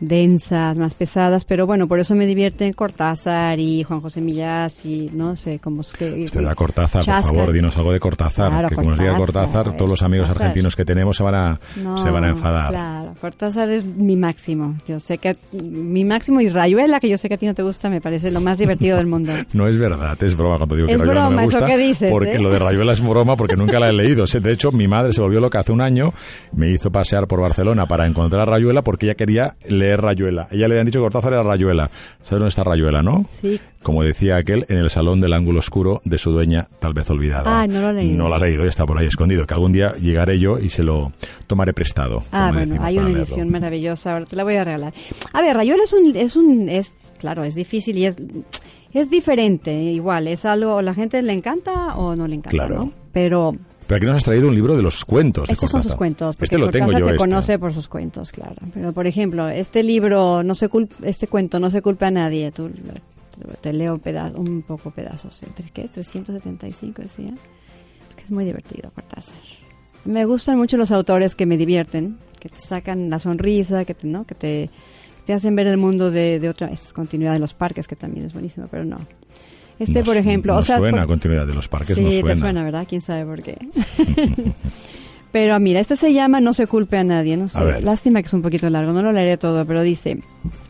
densas, 0.00 0.78
más 0.78 0.94
pesadas, 0.94 1.44
pero 1.44 1.66
bueno, 1.66 1.88
por 1.88 1.98
eso 1.98 2.14
me 2.14 2.26
divierten 2.26 2.72
Cortázar 2.72 3.58
y 3.58 3.82
Juan 3.82 4.00
José 4.00 4.20
Millás 4.20 4.84
y 4.86 5.10
no 5.12 5.36
sé, 5.36 5.58
como 5.58 5.80
es 5.80 5.92
que... 5.94 6.24
Usted 6.24 6.42
da 6.42 6.54
Cortázar, 6.54 7.04
por 7.04 7.22
favor, 7.36 7.52
dinos 7.52 7.76
algo 7.76 7.92
de 7.92 8.00
Cortázar. 8.00 8.48
Claro, 8.50 8.68
que 8.68 8.74
como 8.74 8.90
nos 8.90 8.98
diga 8.98 9.16
Cortázar, 9.16 9.74
todos 9.74 9.88
los 9.90 10.02
amigos 10.02 10.28
Cortázar. 10.28 10.46
argentinos 10.48 10.76
que 10.76 10.84
tenemos 10.84 11.16
se 11.16 11.22
van 11.22 11.34
a, 11.34 11.60
No, 11.82 11.98
se 12.02 12.10
van 12.10 12.24
a 12.24 12.28
enfadar. 12.28 12.70
Claro, 12.70 13.14
Cortázar 13.20 13.70
es 13.70 13.84
mi 13.84 14.16
máximo. 14.16 14.76
Yo 14.86 14.98
sé 15.00 15.18
que 15.18 15.36
mi 15.52 16.04
máximo 16.04 16.40
y 16.40 16.48
Rayuela, 16.48 17.00
que 17.00 17.08
yo 17.08 17.16
sé 17.18 17.28
que 17.28 17.34
a 17.34 17.38
ti 17.38 17.46
no 17.46 17.54
te 17.54 17.62
gusta, 17.62 17.88
me 17.88 18.00
parece 18.00 18.30
lo 18.30 18.40
más 18.40 18.58
divertido 18.58 18.96
del 18.96 19.06
mundo. 19.06 19.32
No 19.52 19.68
es 19.68 19.78
verdad, 19.78 20.22
es 20.22 20.36
broma 20.36 20.56
cuando 20.58 20.74
digo 20.76 20.88
que 20.88 20.94
Es 20.94 21.00
Rayuela 21.00 21.22
no 21.22 21.30
me 21.30 21.36
broma 21.36 21.44
eso 21.44 21.58
gusta. 21.58 21.66
que 21.66 21.78
dices, 21.78 22.10
porque 22.10 22.36
¿eh? 22.36 22.38
lo 22.38 22.50
de 22.50 22.58
Rayuela 22.58 22.92
es 22.92 23.00
broma 23.00 23.36
porque 23.36 23.56
nunca 23.56 23.80
la 23.80 23.88
he 23.88 23.92
leído. 23.92 24.24
De 24.26 24.52
hecho, 24.52 24.70
mi 24.70 24.86
madre 24.86 25.12
se 25.12 25.20
volvió 25.22 25.40
loca 25.40 25.60
hace 25.60 25.72
un 25.72 25.80
año, 25.80 26.12
me 26.52 26.70
hizo 26.70 26.90
pasear 26.90 27.26
por 27.26 27.40
Barcelona 27.40 27.86
para 27.86 28.06
encontrar 28.06 28.42
a 28.42 28.44
Rayuela 28.44 28.82
porque 28.82 29.06
ella 29.06 29.14
quería 29.14 29.56
leer 29.66 29.85
Rayuela. 29.96 30.48
Ella 30.50 30.66
le 30.66 30.74
habían 30.74 30.86
dicho 30.86 30.98
que 30.98 31.04
Cortázar 31.04 31.34
era 31.34 31.42
Rayuela. 31.44 31.88
¿Sabes 32.22 32.30
dónde 32.30 32.48
está 32.48 32.64
Rayuela, 32.64 33.02
no? 33.02 33.26
Sí. 33.30 33.60
Como 33.82 34.02
decía 34.02 34.36
aquel, 34.36 34.64
en 34.68 34.78
el 34.78 34.90
salón 34.90 35.20
del 35.20 35.32
ángulo 35.34 35.60
oscuro 35.60 36.00
de 36.04 36.18
su 36.18 36.32
dueña, 36.32 36.66
tal 36.80 36.94
vez 36.94 37.08
olvidada. 37.10 37.60
Ah, 37.62 37.66
no 37.68 37.80
lo 37.80 37.90
he 37.90 37.92
leído. 37.92 38.16
No 38.18 38.28
lo 38.28 38.34
ha 38.34 38.38
leído, 38.38 38.64
ya 38.64 38.70
está 38.70 38.84
por 38.86 38.98
ahí 38.98 39.06
escondido. 39.06 39.46
Que 39.46 39.54
algún 39.54 39.70
día 39.72 39.94
llegaré 40.00 40.38
yo 40.40 40.58
y 40.58 40.70
se 40.70 40.82
lo 40.82 41.12
tomaré 41.46 41.72
prestado. 41.74 42.24
Ah, 42.32 42.46
bueno, 42.52 42.60
decimos, 42.66 42.84
hay 42.84 42.94
una 42.98 43.04
leerlo. 43.08 43.22
edición 43.24 43.48
maravillosa, 43.50 44.12
ahora 44.14 44.24
te 44.24 44.34
la 44.34 44.42
voy 44.44 44.54
a 44.56 44.64
regalar. 44.64 44.94
A 45.32 45.42
ver, 45.42 45.54
Rayuela 45.56 45.84
es 45.84 45.92
un, 45.92 46.16
es 46.16 46.34
un, 46.36 46.68
es, 46.68 46.94
claro, 47.20 47.44
es 47.44 47.54
difícil 47.54 47.96
y 47.98 48.06
es, 48.06 48.16
es 48.92 49.10
diferente, 49.10 49.72
igual, 49.74 50.26
es 50.26 50.44
algo, 50.46 50.80
la 50.80 50.94
gente 50.94 51.20
le 51.22 51.32
encanta 51.34 51.96
o 51.96 52.16
no 52.16 52.26
le 52.26 52.36
encanta, 52.36 52.50
Claro. 52.56 52.76
¿no? 52.86 52.92
Pero 53.12 53.54
Pero 53.86 53.96
aquí 53.98 54.06
nos 54.06 54.16
has 54.16 54.24
traído 54.24 54.48
un 54.48 54.54
libro 54.54 54.76
de 54.76 54.82
los 54.82 55.04
cuentos. 55.04 55.46
de 55.46 55.52
estos 55.54 55.70
son 55.70 55.82
sus 55.82 55.94
cuentos, 55.94 56.34
porque 56.36 56.46
Este 56.46 56.58
lo 56.58 56.70
tengo 56.70 56.90
yo. 56.92 56.98
se 56.98 57.04
este. 57.12 57.16
conoce 57.18 57.58
por 57.58 57.72
sus 57.72 57.86
cuentos, 57.88 58.32
claro. 58.32 58.56
Pero, 58.74 58.92
por 58.92 59.06
ejemplo, 59.06 59.48
este 59.48 59.82
libro, 59.82 60.42
no 60.42 60.54
se 60.54 60.68
cul- 60.68 60.88
este 61.02 61.28
cuento 61.28 61.60
no 61.60 61.70
se 61.70 61.82
culpa 61.82 62.08
a 62.08 62.10
nadie, 62.10 62.50
tú 62.50 62.68
te 63.60 63.72
leo 63.72 63.98
peda- 63.98 64.32
un 64.34 64.62
poco 64.62 64.90
pedazos, 64.90 65.42
¿entre 65.44 65.70
qué? 65.70 65.86
375 65.88 67.02
decía. 67.02 67.28
Es 68.08 68.14
que 68.16 68.22
es 68.24 68.30
muy 68.30 68.44
divertido, 68.44 68.90
Cortázar. 68.94 69.36
Me 70.04 70.24
gustan 70.24 70.56
mucho 70.56 70.76
los 70.76 70.90
autores 70.90 71.34
que 71.34 71.46
me 71.46 71.56
divierten, 71.56 72.18
que 72.40 72.48
te 72.48 72.60
sacan 72.60 73.10
la 73.10 73.18
sonrisa, 73.18 73.84
que 73.84 73.94
te, 73.94 74.06
¿no? 74.06 74.24
que 74.24 74.34
te, 74.34 74.70
te 75.26 75.32
hacen 75.32 75.54
ver 75.54 75.66
el 75.66 75.76
mundo 75.76 76.10
de, 76.10 76.38
de 76.40 76.48
otra 76.48 76.68
es 76.68 76.92
continuidad 76.92 77.32
de 77.34 77.40
los 77.40 77.54
parques, 77.54 77.86
que 77.88 77.96
también 77.96 78.24
es 78.26 78.32
buenísimo, 78.32 78.68
pero 78.70 78.84
no. 78.84 78.98
Este, 79.78 79.98
Nos- 80.00 80.08
por 80.08 80.16
ejemplo, 80.16 80.54
nos 80.54 80.64
o 80.64 80.66
sea, 80.66 80.78
suena 80.78 80.98
por- 81.02 81.08
continuidad 81.08 81.46
de 81.46 81.54
los 81.54 81.68
parques, 81.68 81.96
sí, 81.96 82.02
nos 82.02 82.10
te 82.14 82.20
suena. 82.20 82.34
suena, 82.36 82.64
¿verdad? 82.64 82.86
¿Quién 82.88 83.00
sabe 83.00 83.24
por 83.26 83.42
qué? 83.42 83.56
Pero 85.32 85.58
mira, 85.60 85.80
este 85.80 85.96
se 85.96 86.14
llama 86.14 86.40
No 86.40 86.52
se 86.54 86.66
culpe 86.66 86.96
a 86.96 87.04
nadie, 87.04 87.36
no 87.36 87.48
sé. 87.48 87.60
A. 87.60 87.80
Lástima 87.80 88.22
que 88.22 88.26
es 88.26 88.32
un 88.32 88.40
poquito 88.42 88.70
largo, 88.70 88.92
no 88.92 89.02
lo 89.02 89.12
leeré 89.12 89.36
todo, 89.36 89.66
pero 89.66 89.82
dice, 89.82 90.20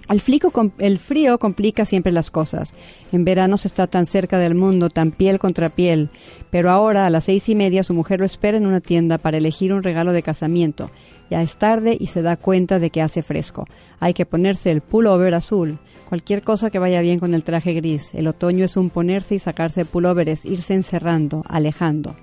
el, 0.09 0.21
flico 0.21 0.51
el 0.79 0.99
frío 0.99 1.39
complica 1.39 1.85
siempre 1.85 2.11
las 2.11 2.33
cosas. 2.33 2.75
En 3.13 3.25
verano 3.25 3.59
se 3.59 3.69
está 3.69 3.87
tan 3.87 4.07
cerca 4.07 4.39
del 4.41 4.57
mundo, 4.57 4.91
tan 4.91 5.13
piel 5.13 5.39
contra 5.39 5.69
piel. 5.69 6.11
Pero 6.51 6.71
ahora, 6.71 7.07
a 7.07 7.11
las 7.11 7.25
seis 7.25 7.49
y 7.49 7.55
media, 7.55 7.85
su 7.85 7.95
mujer 7.95 8.19
lo 8.19 8.27
espera 8.27 8.57
en 8.57 8.67
una 8.67 8.81
tienda 8.81 9.19
para 9.19 9.37
elegir 9.37 9.73
un 9.73 9.85
regalo 9.85 10.13
de 10.13 10.23
casamiento. 10.25 10.91
Ya 11.31 11.43
es 11.43 11.59
tarde 11.59 11.97
y 12.01 12.07
se 12.09 12.23
da 12.23 12.37
cuenta 12.37 12.81
de 12.81 12.91
que 12.91 13.03
hace 13.03 13.23
fresco. 13.23 13.67
Hay 14.01 14.15
que 14.15 14.27
ponerse 14.27 14.73
el 14.73 14.81
pullover 14.81 15.35
azul. 15.35 15.79
Cualquier 16.09 16.43
cosa 16.43 16.71
que 16.71 16.79
vaya 16.79 17.01
bien 17.01 17.19
con 17.19 17.35
el 17.35 17.43
traje 17.43 17.73
gris. 17.73 18.15
El 18.15 18.29
otoño 18.29 18.65
es 18.65 18.77
un 18.77 18.91
ponerse 18.91 19.35
y 19.35 19.39
sacarse 19.41 19.85
pulóveres, 19.85 20.45
irse 20.45 20.73
encerrando, 20.75 21.43
alejando. 21.49 22.15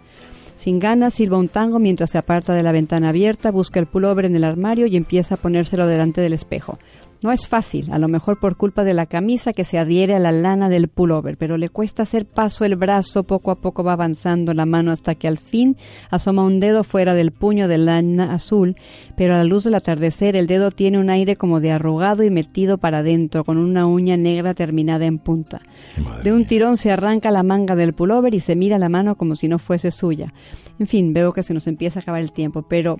Sin 0.56 0.80
ganas, 0.80 1.16
silba 1.16 1.38
un 1.38 1.50
tango 1.50 1.80
mientras 1.80 2.12
se 2.12 2.18
aparta 2.18 2.54
de 2.54 2.64
la 2.64 2.72
ventana 2.72 3.10
abierta, 3.10 3.52
busca 3.52 3.82
el 3.82 3.88
pullover 3.88 4.26
en 4.26 4.38
el 4.38 4.46
armario 4.46 4.88
y 4.88 4.96
empieza 4.96 5.36
a 5.36 5.38
ponérselo 5.38 5.86
delante 5.86 6.22
del 6.22 6.32
espejo. 6.32 6.80
No 7.24 7.32
es 7.32 7.48
fácil, 7.48 7.90
a 7.94 8.00
lo 8.00 8.10
mejor 8.10 8.38
por 8.38 8.58
culpa 8.58 8.84
de 8.84 8.94
la 8.94 9.06
camisa 9.06 9.54
que 9.54 9.64
se 9.64 9.78
adhiere 9.78 10.14
a 10.14 10.20
la 10.20 10.34
lana 10.34 10.68
del 10.68 10.90
pullover, 10.90 11.38
pero 11.38 11.56
le 11.56 11.70
cuesta 11.70 12.04
hacer 12.04 12.26
paso 12.26 12.66
el 12.66 12.76
brazo, 12.76 13.24
poco 13.24 13.50
a 13.50 13.62
poco 13.62 13.82
va 13.82 13.94
avanzando 13.94 14.54
la 14.54 14.66
mano 14.66 14.92
hasta 14.92 15.16
que 15.16 15.30
al 15.30 15.38
fin 15.38 15.78
asoma 16.10 16.44
un 16.44 16.60
dedo 16.60 16.84
fuera 16.84 17.14
del 17.14 17.32
puño 17.32 17.70
de 17.70 17.78
lana 17.78 18.34
azul, 18.34 18.76
pero 19.16 19.36
a 19.36 19.38
la 19.38 19.46
luz 19.46 19.64
del 19.64 19.76
atardecer 19.76 20.36
el 20.36 20.48
dedo 20.48 20.72
tiene 20.72 21.00
un 21.00 21.10
aire 21.10 21.38
como 21.38 21.62
de 21.62 21.72
arrugado 21.72 22.24
y 22.24 22.30
metido 22.30 22.78
para 22.78 22.98
adentro, 22.98 23.46
con 23.46 23.58
una 23.58 23.86
uña 23.86 24.18
negra 24.18 24.54
terminada 24.54 25.06
en 25.06 25.18
punta. 25.18 25.62
Madre 26.04 26.24
De 26.24 26.34
un 26.34 26.46
tirón 26.46 26.76
se 26.76 26.92
arranca 26.92 27.32
la 27.32 27.44
manga 27.44 27.78
del 27.78 27.94
pullover 27.94 28.34
y 28.34 28.42
se 28.42 28.58
mira 28.58 28.78
la 28.78 28.90
mano 28.90 29.16
como 29.16 29.38
si 29.38 29.48
no 29.48 29.60
fuese 29.60 29.92
suya. 29.92 30.34
En 30.78 30.88
fin, 30.88 31.14
veo 31.14 31.32
que 31.32 31.44
se 31.44 31.54
nos 31.54 31.68
empieza 31.68 32.00
a 32.00 32.02
acabar 32.02 32.20
el 32.20 32.34
tiempo, 32.34 32.64
pero... 32.64 32.98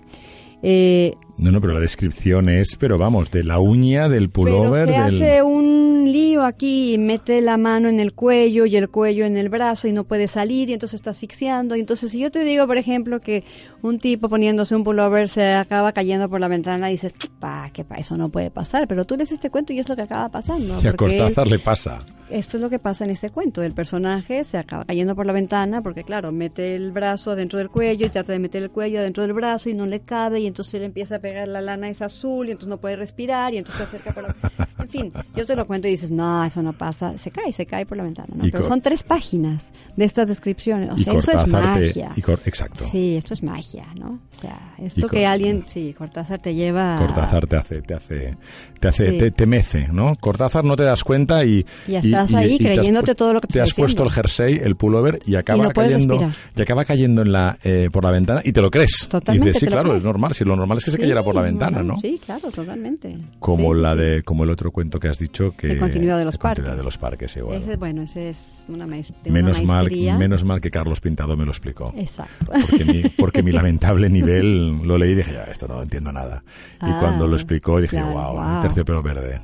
eh, 0.62 1.16
No, 1.38 1.52
no, 1.52 1.60
pero 1.60 1.74
la 1.74 1.80
descripción 1.80 2.48
es, 2.48 2.76
pero 2.78 2.98
vamos, 2.98 3.32
de 3.32 3.44
la 3.44 3.60
uña, 3.60 4.08
del 4.08 4.30
pullover, 4.30 4.88
pero 4.88 5.10
se 5.10 5.16
del... 5.16 5.24
hace 5.24 5.42
un 5.44 6.12
lío 6.12 6.44
aquí 6.44 6.94
y 6.94 6.98
mete 6.98 7.42
la 7.42 7.58
mano 7.58 7.90
en 7.90 8.00
el 8.00 8.14
cuello 8.14 8.66
y 8.66 8.76
el 8.76 8.90
cuello 8.90 9.26
en 9.26 9.36
el 9.38 9.50
brazo 9.50 9.88
y 9.88 9.94
no 9.94 10.04
puede 10.04 10.28
salir 10.28 10.70
y 10.70 10.74
entonces 10.74 11.00
está 11.00 11.10
asfixiando. 11.10 11.76
Y 11.76 11.80
entonces 11.80 12.12
si 12.12 12.20
yo 12.20 12.30
te 12.30 12.44
digo, 12.44 12.68
por 12.68 12.78
ejemplo, 12.78 13.20
que 13.20 13.44
un 13.82 13.98
tipo 14.00 14.30
poniéndose 14.30 14.76
un 14.76 14.84
pullover 14.84 15.28
se 15.28 15.54
acaba 15.54 15.92
cayendo 15.92 16.30
por 16.30 16.40
la 16.40 16.48
ventana 16.48 16.90
y 16.90 16.94
dices, 16.94 17.14
pa, 17.40 17.72
que 17.74 17.84
pa, 17.84 17.96
eso 17.96 18.16
no 18.16 18.30
puede 18.30 18.52
pasar. 18.52 18.88
Pero 18.88 19.06
tú 19.06 19.18
lees 19.18 19.32
este 19.32 19.50
cuento 19.50 19.74
y 19.74 19.80
es 19.80 19.90
lo 19.90 19.96
que 19.96 20.04
acaba 20.04 20.30
pasando. 20.30 20.78
Que 20.80 20.90
a 20.90 20.92
porque 20.94 21.16
él- 21.16 21.20
Cortázar 21.20 21.48
le 21.48 21.60
pasa. 21.60 22.00
esto 22.30 22.58
es 22.58 22.62
lo 22.62 22.70
que 22.70 22.80
pasa 22.80 23.06
en 23.06 23.12
este 23.12 23.32
cuento. 23.32 23.64
El 23.64 23.74
personaje 23.74 24.44
se 24.44 24.58
acaba 24.60 24.86
cayendo 24.86 25.16
por 25.16 25.26
la 25.26 25.34
ventana 25.34 25.82
porque, 25.82 26.04
claro, 26.04 26.32
mete 26.32 26.76
el 26.76 26.92
brazo 26.92 27.32
adentro 27.32 27.58
del 27.60 27.70
cuello 27.70 28.06
y 28.06 28.10
trata 28.10 28.34
de 28.34 28.40
meter 28.40 28.62
el 28.64 28.70
cuello 28.70 29.00
adentro 29.00 29.24
del 29.24 29.34
brazo 29.34 29.70
y 29.70 29.74
no 29.74 29.88
le 29.88 30.02
cabe 30.02 30.42
y 30.42 30.48
entonces 30.48 30.80
le 30.80 30.86
empieza 30.86 31.16
a 31.16 31.20
pegar 31.24 31.48
la 31.48 31.62
lana 31.62 31.90
es 31.90 32.02
azul 32.02 32.50
y 32.50 32.52
entonces 32.52 32.68
no 32.68 32.82
puede 32.82 32.98
respirar 32.98 33.54
y 33.54 33.58
entonces 33.58 33.88
se 33.88 33.96
acerca. 33.96 34.20
En 34.20 34.68
fin, 34.94 35.12
yo 35.36 35.46
te 35.46 35.56
lo 35.56 35.66
cuento 35.66 35.88
y 35.88 35.92
dices, 35.92 36.12
no, 36.12 36.44
eso 36.46 36.62
no 36.62 36.74
pasa. 36.74 37.18
Se 37.18 37.32
cae, 37.32 37.52
se 37.52 37.66
cae 37.66 37.86
por 37.86 37.98
la 37.98 38.04
ventana. 38.04 38.30
¿no? 38.36 38.46
Y 38.46 38.52
Pero 38.52 38.64
son 38.64 38.80
tres 38.82 39.04
páginas 39.04 39.72
de 39.98 40.06
estas 40.06 40.28
descripciones. 40.28 40.90
O 40.92 40.96
y 40.96 41.04
sea, 41.04 41.14
eso 41.14 41.32
es 41.32 41.44
te- 41.44 41.50
magia. 41.50 42.12
y 42.16 42.20
exacto. 42.48 42.84
Sí, 42.84 43.16
esto 43.16 43.34
es 43.34 43.44
magia, 43.44 43.86
¿no? 43.96 44.12
O 44.12 44.20
sea, 44.30 44.76
esto 44.78 45.08
Y 45.08 45.10
que 45.10 45.26
alguien, 45.26 45.64
sí, 45.68 45.94
Cortázar 45.98 46.40
te 46.42 46.54
lleva... 46.56 46.98
Cortázar 47.00 47.48
te 47.48 47.58
hace, 47.58 47.82
te 47.82 47.94
hace, 47.96 48.38
te 48.80 48.88
hace, 48.88 49.12
Sí. 49.12 49.18
te, 49.18 49.32
te 49.32 49.46
mece, 49.46 49.88
¿no? 49.92 50.16
Cortázar 50.16 50.64
no 50.64 50.76
te 50.76 50.84
das 50.84 51.04
cuenta 51.04 51.44
y 51.44 51.66
Y 51.88 51.96
estás 51.96 52.34
ahí 52.36 52.58
te 52.58 52.70
has 52.70 52.76
creyéndote 52.78 53.12
pu- 53.14 53.16
todo 53.16 53.34
lo 53.34 53.42
que 53.42 53.48
te 53.48 53.54
te 53.54 53.62
has 53.62 53.70
estoy 53.70 53.84
puesto 53.84 54.04
el 54.04 54.10
diciendo. 54.10 54.28
jersey, 54.30 54.60
el 54.64 54.76
pullover 54.76 55.20
y 55.26 55.36
acaba 55.36 55.64
no 55.66 55.70
puedes 55.72 55.94
cayendo, 55.94 56.32
y 56.56 56.62
acaba 56.62 56.86
cayendo 56.86 57.22
en 57.24 57.32
la 57.32 57.58
eh, 57.64 57.90
por 57.92 58.04
la 58.04 58.12
ventana 58.12 58.42
y 58.44 58.52
te 58.54 58.62
lo 58.62 58.70
crees. 58.70 59.08
Totalmente, 59.10 59.46
y 59.46 59.48
dices, 59.50 59.60
sí, 59.62 59.68
claro, 59.68 59.90
crees. 59.90 60.00
es 60.00 60.06
normal. 60.06 60.34
Si 60.34 60.44
lo 60.46 60.56
normal 60.56 60.78
es 60.78 60.86
que 60.86 60.92
se 60.92 60.98
Sí, 60.98 61.02
cayera 61.02 61.24
por 61.24 61.34
la 61.36 61.42
ventana, 61.42 61.82
¿no? 61.84 61.98
Sí, 62.00 62.20
claro, 62.24 62.52
totalmente. 62.52 63.18
Como 63.40 63.74
la 63.74 63.96
de, 63.96 64.22
como 64.24 64.44
el 64.44 64.50
otro 64.52 64.72
cuento 64.72 64.83
que 65.00 65.08
has 65.08 65.18
dicho 65.20 65.56
que 65.56 65.78
continuidad 65.78 66.18
de 66.20 66.26
los 66.26 66.38
continuidad 66.38 66.72
parques. 66.72 66.78
de 66.78 66.86
los 66.86 66.98
parques, 66.98 67.38
igual. 67.38 67.62
Ese, 67.62 67.76
bueno, 67.78 68.02
ese 68.04 68.30
es 68.30 68.66
una, 68.68 68.86
maest- 68.86 69.16
de 69.24 69.30
una 69.32 69.42
menos 69.42 69.64
mal, 69.64 69.78
maestría. 69.86 70.18
menos 70.18 70.44
mal 70.44 70.62
que 70.62 70.72
Carlos 70.72 71.02
Pintado 71.02 71.36
me 71.38 71.46
lo 71.46 71.52
explicó. 71.52 71.94
Exacto. 71.98 72.52
porque 72.70 72.86
mi, 72.86 73.04
porque 73.18 73.44
mi 73.44 73.52
lamentable 73.54 74.10
nivel 74.10 74.78
lo 74.84 74.98
leí 74.98 75.12
y 75.12 75.16
dije, 75.16 75.34
ya, 75.34 75.44
esto 75.44 75.68
no 75.68 75.82
entiendo 75.82 76.12
nada. 76.12 76.44
Y 76.76 76.86
Ah, 76.86 76.98
cuando 77.00 77.28
lo 77.28 77.36
explicó 77.36 77.80
dije, 77.80 77.96
claro, 77.98 78.12
wow, 78.14 78.34
wow. 78.34 78.56
el 78.56 78.62
terciopelo 78.62 79.02
verde. 79.02 79.42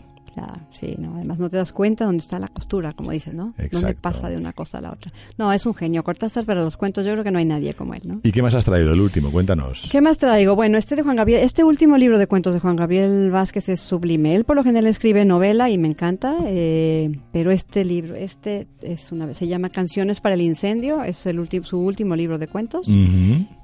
Sí, 0.72 0.96
no, 0.98 1.16
además 1.16 1.40
no 1.40 1.50
te 1.50 1.58
das 1.58 1.74
cuenta 1.74 2.06
dónde 2.06 2.22
está 2.22 2.40
la 2.40 2.48
costura, 2.48 2.94
como 2.94 3.12
dices, 3.12 3.34
¿no? 3.34 3.54
Dónde 3.58 3.66
Exacto. 3.66 4.02
pasa 4.02 4.30
de 4.30 4.38
una 4.38 4.54
cosa 4.54 4.80
a 4.80 4.82
la 4.82 4.92
otra. 4.92 5.12
No, 5.38 5.52
es 5.54 5.66
un 5.66 5.74
genio. 5.74 6.04
Cortázar 6.04 6.46
para 6.46 6.62
los 6.62 6.78
cuentos, 6.78 7.06
yo 7.06 7.12
creo 7.14 7.24
que 7.24 7.32
no 7.32 7.40
hay 7.40 7.46
nadie 7.46 7.74
como 7.74 7.94
él, 7.94 8.02
¿no? 8.06 8.22
¿Y 8.24 8.32
qué 8.32 8.42
más 8.42 8.56
has 8.56 8.66
traído? 8.66 8.94
El 8.94 9.02
último, 9.02 9.32
cuéntanos. 9.32 9.88
¿Qué 9.92 10.02
más 10.02 10.18
traigo? 10.18 10.56
Bueno, 10.56 10.78
este 10.78 10.96
de 10.96 11.04
Juan 11.04 11.16
Gabriel, 11.16 11.44
este 11.44 11.64
último 11.64 11.98
libro 11.98 12.18
de 12.18 12.28
cuentos 12.28 12.54
de 12.54 12.60
Juan 12.60 12.76
Gabriel 12.76 13.32
Vázquez 13.32 13.70
es 13.70 13.82
sublime. 13.82 14.36
Él 14.36 14.44
por 14.46 14.56
lo 14.56 14.64
general 14.64 14.88
escribe 14.88 15.26
novela 15.26 15.70
y 15.70 15.78
me 15.78 15.88
encanta, 15.88 16.38
eh, 16.46 17.12
pero 17.32 17.52
este 17.52 17.86
libro, 17.86 18.16
este 18.16 18.68
es 18.82 19.12
una, 19.12 19.34
se 19.34 19.48
llama 19.48 19.70
Canciones 19.70 20.22
para 20.22 20.36
el 20.36 20.42
incendio, 20.42 21.04
es 21.04 21.26
el 21.26 21.40
último, 21.40 21.66
su 21.66 21.80
último 21.80 22.16
libro 22.16 22.38
de 22.38 22.48
cuentos. 22.48 22.88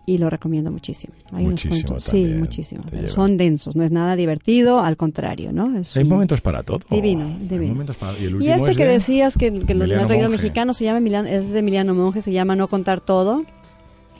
Y 0.05 0.17
lo 0.17 0.29
recomiendo 0.29 0.71
muchísimo. 0.71 1.13
Hay 1.31 1.45
unos 1.45 1.65
Muchísimo 1.65 1.87
cuentos, 1.89 2.05
también 2.05 2.27
sí, 2.33 2.39
muchísimo. 2.39 2.83
son 3.07 3.37
densos, 3.37 3.75
no 3.75 3.83
es 3.83 3.91
nada 3.91 4.15
divertido, 4.15 4.79
al 4.79 4.97
contrario, 4.97 5.51
¿no? 5.51 5.77
Es 5.77 5.95
Hay 5.97 6.03
un- 6.03 6.09
momentos 6.09 6.41
para 6.41 6.63
todo. 6.63 6.79
Divino, 6.89 7.27
divino. 7.49 7.85
para- 7.99 8.13
Y, 8.19 8.25
el 8.25 8.31
Y 8.31 8.33
último 8.35 8.55
este 8.55 8.71
es 8.71 8.77
que 8.77 8.85
de 8.85 8.91
decías 8.91 9.37
que, 9.37 9.51
que 9.51 9.73
lo 9.73 9.79
me 9.79 9.85
Emiliano 9.85 10.03
ha 10.03 10.07
traído 10.07 10.29
Monge. 10.29 10.43
mexicano 10.43 10.73
se 10.73 10.85
llama 10.85 10.99
Emiliano, 10.99 11.27
es 11.27 11.51
de 11.51 11.59
Emiliano 11.59 11.93
Monge, 11.95 12.21
se 12.21 12.31
llama 12.31 12.55
No 12.55 12.67
contar 12.67 13.01
todo. 13.01 13.43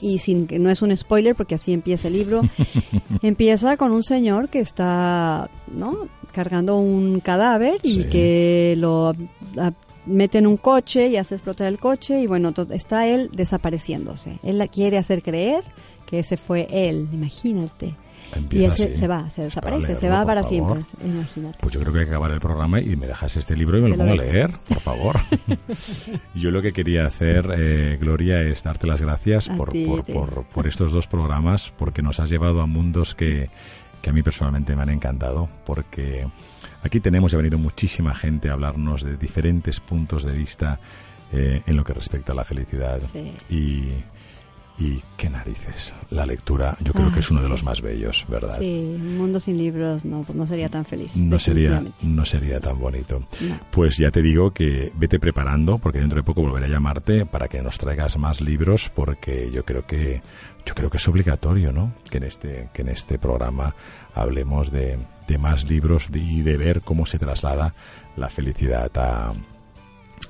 Y 0.00 0.18
sin 0.18 0.46
que 0.46 0.58
no 0.58 0.68
es 0.68 0.82
un 0.82 0.94
spoiler 0.94 1.34
porque 1.34 1.54
así 1.54 1.72
empieza 1.72 2.08
el 2.08 2.14
libro. 2.14 2.42
empieza 3.22 3.76
con 3.78 3.92
un 3.92 4.02
señor 4.02 4.48
que 4.48 4.60
está, 4.60 5.48
¿no? 5.72 6.08
cargando 6.32 6.76
un 6.76 7.20
cadáver 7.20 7.80
y 7.82 8.02
Sí. 8.02 8.04
que 8.10 8.74
lo 8.76 9.14
ah, 10.06 10.10
mete 10.10 10.38
en 10.38 10.46
un 10.46 10.56
coche 10.56 11.08
y 11.08 11.16
hace 11.16 11.34
explotar 11.34 11.66
el 11.68 11.78
coche 11.78 12.20
y 12.20 12.26
bueno, 12.26 12.52
está 12.70 13.06
él 13.06 13.30
desapareciéndose. 13.32 14.38
Él 14.42 14.58
la 14.58 14.68
quiere 14.68 14.98
hacer 14.98 15.22
creer 15.22 15.64
que 16.06 16.18
ese 16.20 16.36
fue 16.36 16.66
él, 16.70 17.08
imagínate. 17.12 17.94
Y 18.50 18.64
él 18.64 18.72
se, 18.72 19.06
va, 19.06 19.30
se 19.30 19.36
Para 19.36 19.76
desaparece, 19.76 19.94
se 19.96 20.08
va 20.08 20.26
para 20.26 20.42
favor. 20.42 20.82
siempre, 20.82 21.08
imagínate. 21.08 21.58
Pues 21.60 21.72
yo 21.72 21.80
creo 21.80 21.92
que 21.92 22.00
hay 22.00 22.04
que 22.06 22.10
acabar 22.10 22.32
el 22.32 22.40
programa 22.40 22.80
y 22.80 22.96
me 22.96 23.06
dejas 23.06 23.36
este 23.36 23.56
libro 23.56 23.78
y 23.78 23.82
me 23.82 23.88
lo 23.90 23.96
pongo 23.96 24.12
a 24.12 24.16
leer, 24.16 24.50
por 24.68 24.80
favor. 24.80 25.16
yo 26.34 26.50
lo 26.50 26.60
que 26.60 26.72
quería 26.72 27.06
hacer, 27.06 27.48
eh, 27.56 27.98
Gloria, 28.00 28.40
es 28.42 28.64
darte 28.64 28.88
las 28.88 29.00
gracias 29.00 29.48
por, 29.48 29.70
ti, 29.70 29.86
por, 29.86 30.04
por- 30.04 30.44
por 30.46 30.66
estos 30.66 30.90
dos 30.90 31.06
programas, 31.06 31.72
porque 31.78 32.02
nos 32.02 32.18
has 32.18 32.28
llevado 32.28 32.60
a 32.62 32.66
mundos 32.66 33.14
que, 33.14 33.48
que 34.02 34.10
a 34.10 34.12
mí 34.12 34.22
personalmente 34.22 34.74
me 34.76 34.82
han 34.82 34.90
encantado, 34.90 35.48
porque 35.64 36.26
aquí 36.82 37.00
tenemos 37.00 37.32
y 37.32 37.36
ha 37.36 37.38
venido 37.38 37.58
muchísima 37.58 38.14
gente 38.14 38.50
a 38.50 38.52
hablarnos 38.52 39.02
de 39.02 39.16
diferentes 39.16 39.80
puntos 39.80 40.22
de 40.22 40.32
vista 40.32 40.80
eh, 41.32 41.62
en 41.66 41.76
lo 41.76 41.84
que 41.84 41.92
respecta 41.92 42.32
a 42.32 42.34
la 42.36 42.44
felicidad. 42.44 43.00
Sí. 43.00 43.32
Y, 43.50 43.88
y 44.78 45.02
qué 45.16 45.30
narices, 45.30 45.94
la 46.10 46.26
lectura 46.26 46.76
yo 46.80 46.92
creo 46.92 47.08
Ah, 47.08 47.14
que 47.14 47.20
es 47.20 47.30
uno 47.30 47.40
de 47.42 47.48
los 47.48 47.64
más 47.64 47.80
bellos, 47.80 48.26
¿verdad? 48.28 48.58
Sí, 48.58 48.92
un 48.96 49.16
mundo 49.16 49.40
sin 49.40 49.56
libros 49.56 50.04
no, 50.04 50.22
pues 50.22 50.36
no 50.36 50.46
sería 50.46 50.68
tan 50.68 50.84
feliz. 50.84 51.16
no 51.16 51.38
sería 51.38 51.82
no 52.02 52.24
sería 52.24 52.60
tan 52.60 52.78
bonito. 52.78 53.20
No. 53.40 53.58
Pues 53.70 53.96
ya 53.96 54.10
te 54.10 54.20
digo 54.20 54.52
que 54.52 54.92
vete 54.96 55.18
preparando 55.18 55.78
porque 55.78 56.00
dentro 56.00 56.16
de 56.18 56.22
poco 56.24 56.42
volveré 56.42 56.66
a 56.66 56.68
llamarte 56.68 57.24
para 57.26 57.48
que 57.48 57.62
nos 57.62 57.78
traigas 57.78 58.18
más 58.18 58.40
libros 58.40 58.90
porque 58.94 59.50
yo 59.50 59.64
creo 59.64 59.86
que 59.86 60.20
yo 60.66 60.74
creo 60.74 60.90
que 60.90 60.96
es 60.98 61.08
obligatorio, 61.08 61.72
¿no? 61.72 61.94
Que 62.10 62.18
en 62.18 62.24
este 62.24 62.68
que 62.74 62.82
en 62.82 62.88
este 62.88 63.18
programa 63.18 63.74
hablemos 64.14 64.70
de, 64.70 64.98
de 65.26 65.38
más 65.38 65.68
libros 65.70 66.08
y 66.12 66.42
de 66.42 66.56
ver 66.56 66.82
cómo 66.82 67.06
se 67.06 67.18
traslada 67.18 67.74
la 68.16 68.28
felicidad 68.28 68.90
a, 68.98 69.32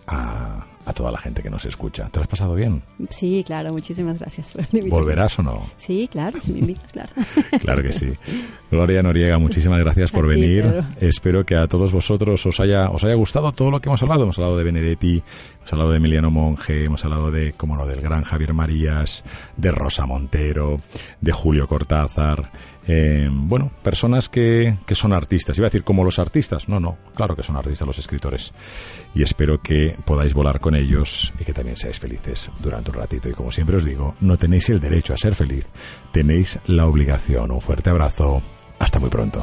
a 0.06 0.66
a 0.86 0.92
toda 0.92 1.10
la 1.10 1.18
gente 1.18 1.42
que 1.42 1.50
nos 1.50 1.66
escucha. 1.66 2.08
¿Te 2.08 2.18
lo 2.18 2.22
has 2.22 2.28
pasado 2.28 2.54
bien? 2.54 2.82
Sí, 3.10 3.42
claro, 3.44 3.72
muchísimas 3.72 4.18
gracias 4.18 4.50
por 4.50 4.62
la. 4.62 4.88
¿Volverás 4.88 5.38
o 5.40 5.42
no? 5.42 5.66
Sí, 5.76 6.08
claro, 6.10 6.40
si 6.40 6.52
me 6.52 6.60
invitas, 6.60 6.92
claro. 6.92 7.10
Claro 7.60 7.82
que 7.82 7.92
sí. 7.92 8.12
Gloria 8.70 9.02
Noriega, 9.02 9.38
muchísimas 9.38 9.80
gracias 9.80 10.12
por 10.12 10.24
ti, 10.24 10.40
venir. 10.40 10.62
Pedro. 10.62 10.84
Espero 11.00 11.44
que 11.44 11.56
a 11.56 11.66
todos 11.66 11.92
vosotros 11.92 12.46
os 12.46 12.60
haya, 12.60 12.90
os 12.90 13.02
haya 13.04 13.14
gustado 13.14 13.50
todo 13.52 13.70
lo 13.70 13.80
que 13.80 13.88
hemos 13.88 14.02
hablado. 14.02 14.22
Hemos 14.22 14.38
hablado 14.38 14.56
de 14.56 14.64
Benedetti, 14.64 15.22
hemos 15.58 15.72
hablado 15.72 15.90
de 15.90 15.96
Emiliano 15.96 16.30
Monge, 16.30 16.84
hemos 16.84 17.04
hablado 17.04 17.30
de, 17.30 17.52
como 17.54 17.76
no, 17.76 17.86
del 17.86 18.00
gran 18.00 18.22
Javier 18.22 18.54
Marías, 18.54 19.24
de 19.56 19.72
Rosa 19.72 20.06
Montero, 20.06 20.80
de 21.20 21.32
Julio 21.32 21.66
Cortázar. 21.66 22.50
Eh, 22.88 23.28
bueno, 23.30 23.70
personas 23.82 24.28
que, 24.28 24.76
que 24.86 24.94
son 24.94 25.12
artistas. 25.12 25.58
Iba 25.58 25.66
a 25.66 25.70
decir 25.70 25.84
como 25.84 26.04
los 26.04 26.18
artistas. 26.18 26.68
No, 26.68 26.78
no, 26.78 26.98
claro 27.14 27.34
que 27.34 27.42
son 27.42 27.56
artistas 27.56 27.86
los 27.86 27.98
escritores. 27.98 28.52
Y 29.14 29.22
espero 29.22 29.60
que 29.60 29.96
podáis 30.04 30.34
volar 30.34 30.60
con 30.60 30.74
ellos 30.76 31.32
y 31.38 31.44
que 31.44 31.52
también 31.52 31.76
seáis 31.76 31.98
felices 31.98 32.50
durante 32.60 32.90
un 32.90 32.96
ratito. 32.96 33.28
Y 33.28 33.32
como 33.32 33.50
siempre 33.50 33.76
os 33.76 33.84
digo, 33.84 34.14
no 34.20 34.36
tenéis 34.36 34.68
el 34.70 34.80
derecho 34.80 35.14
a 35.14 35.16
ser 35.16 35.34
feliz, 35.34 35.66
tenéis 36.12 36.58
la 36.66 36.86
obligación. 36.86 37.50
Un 37.50 37.60
fuerte 37.60 37.90
abrazo. 37.90 38.42
Hasta 38.78 38.98
muy 38.98 39.10
pronto. 39.10 39.42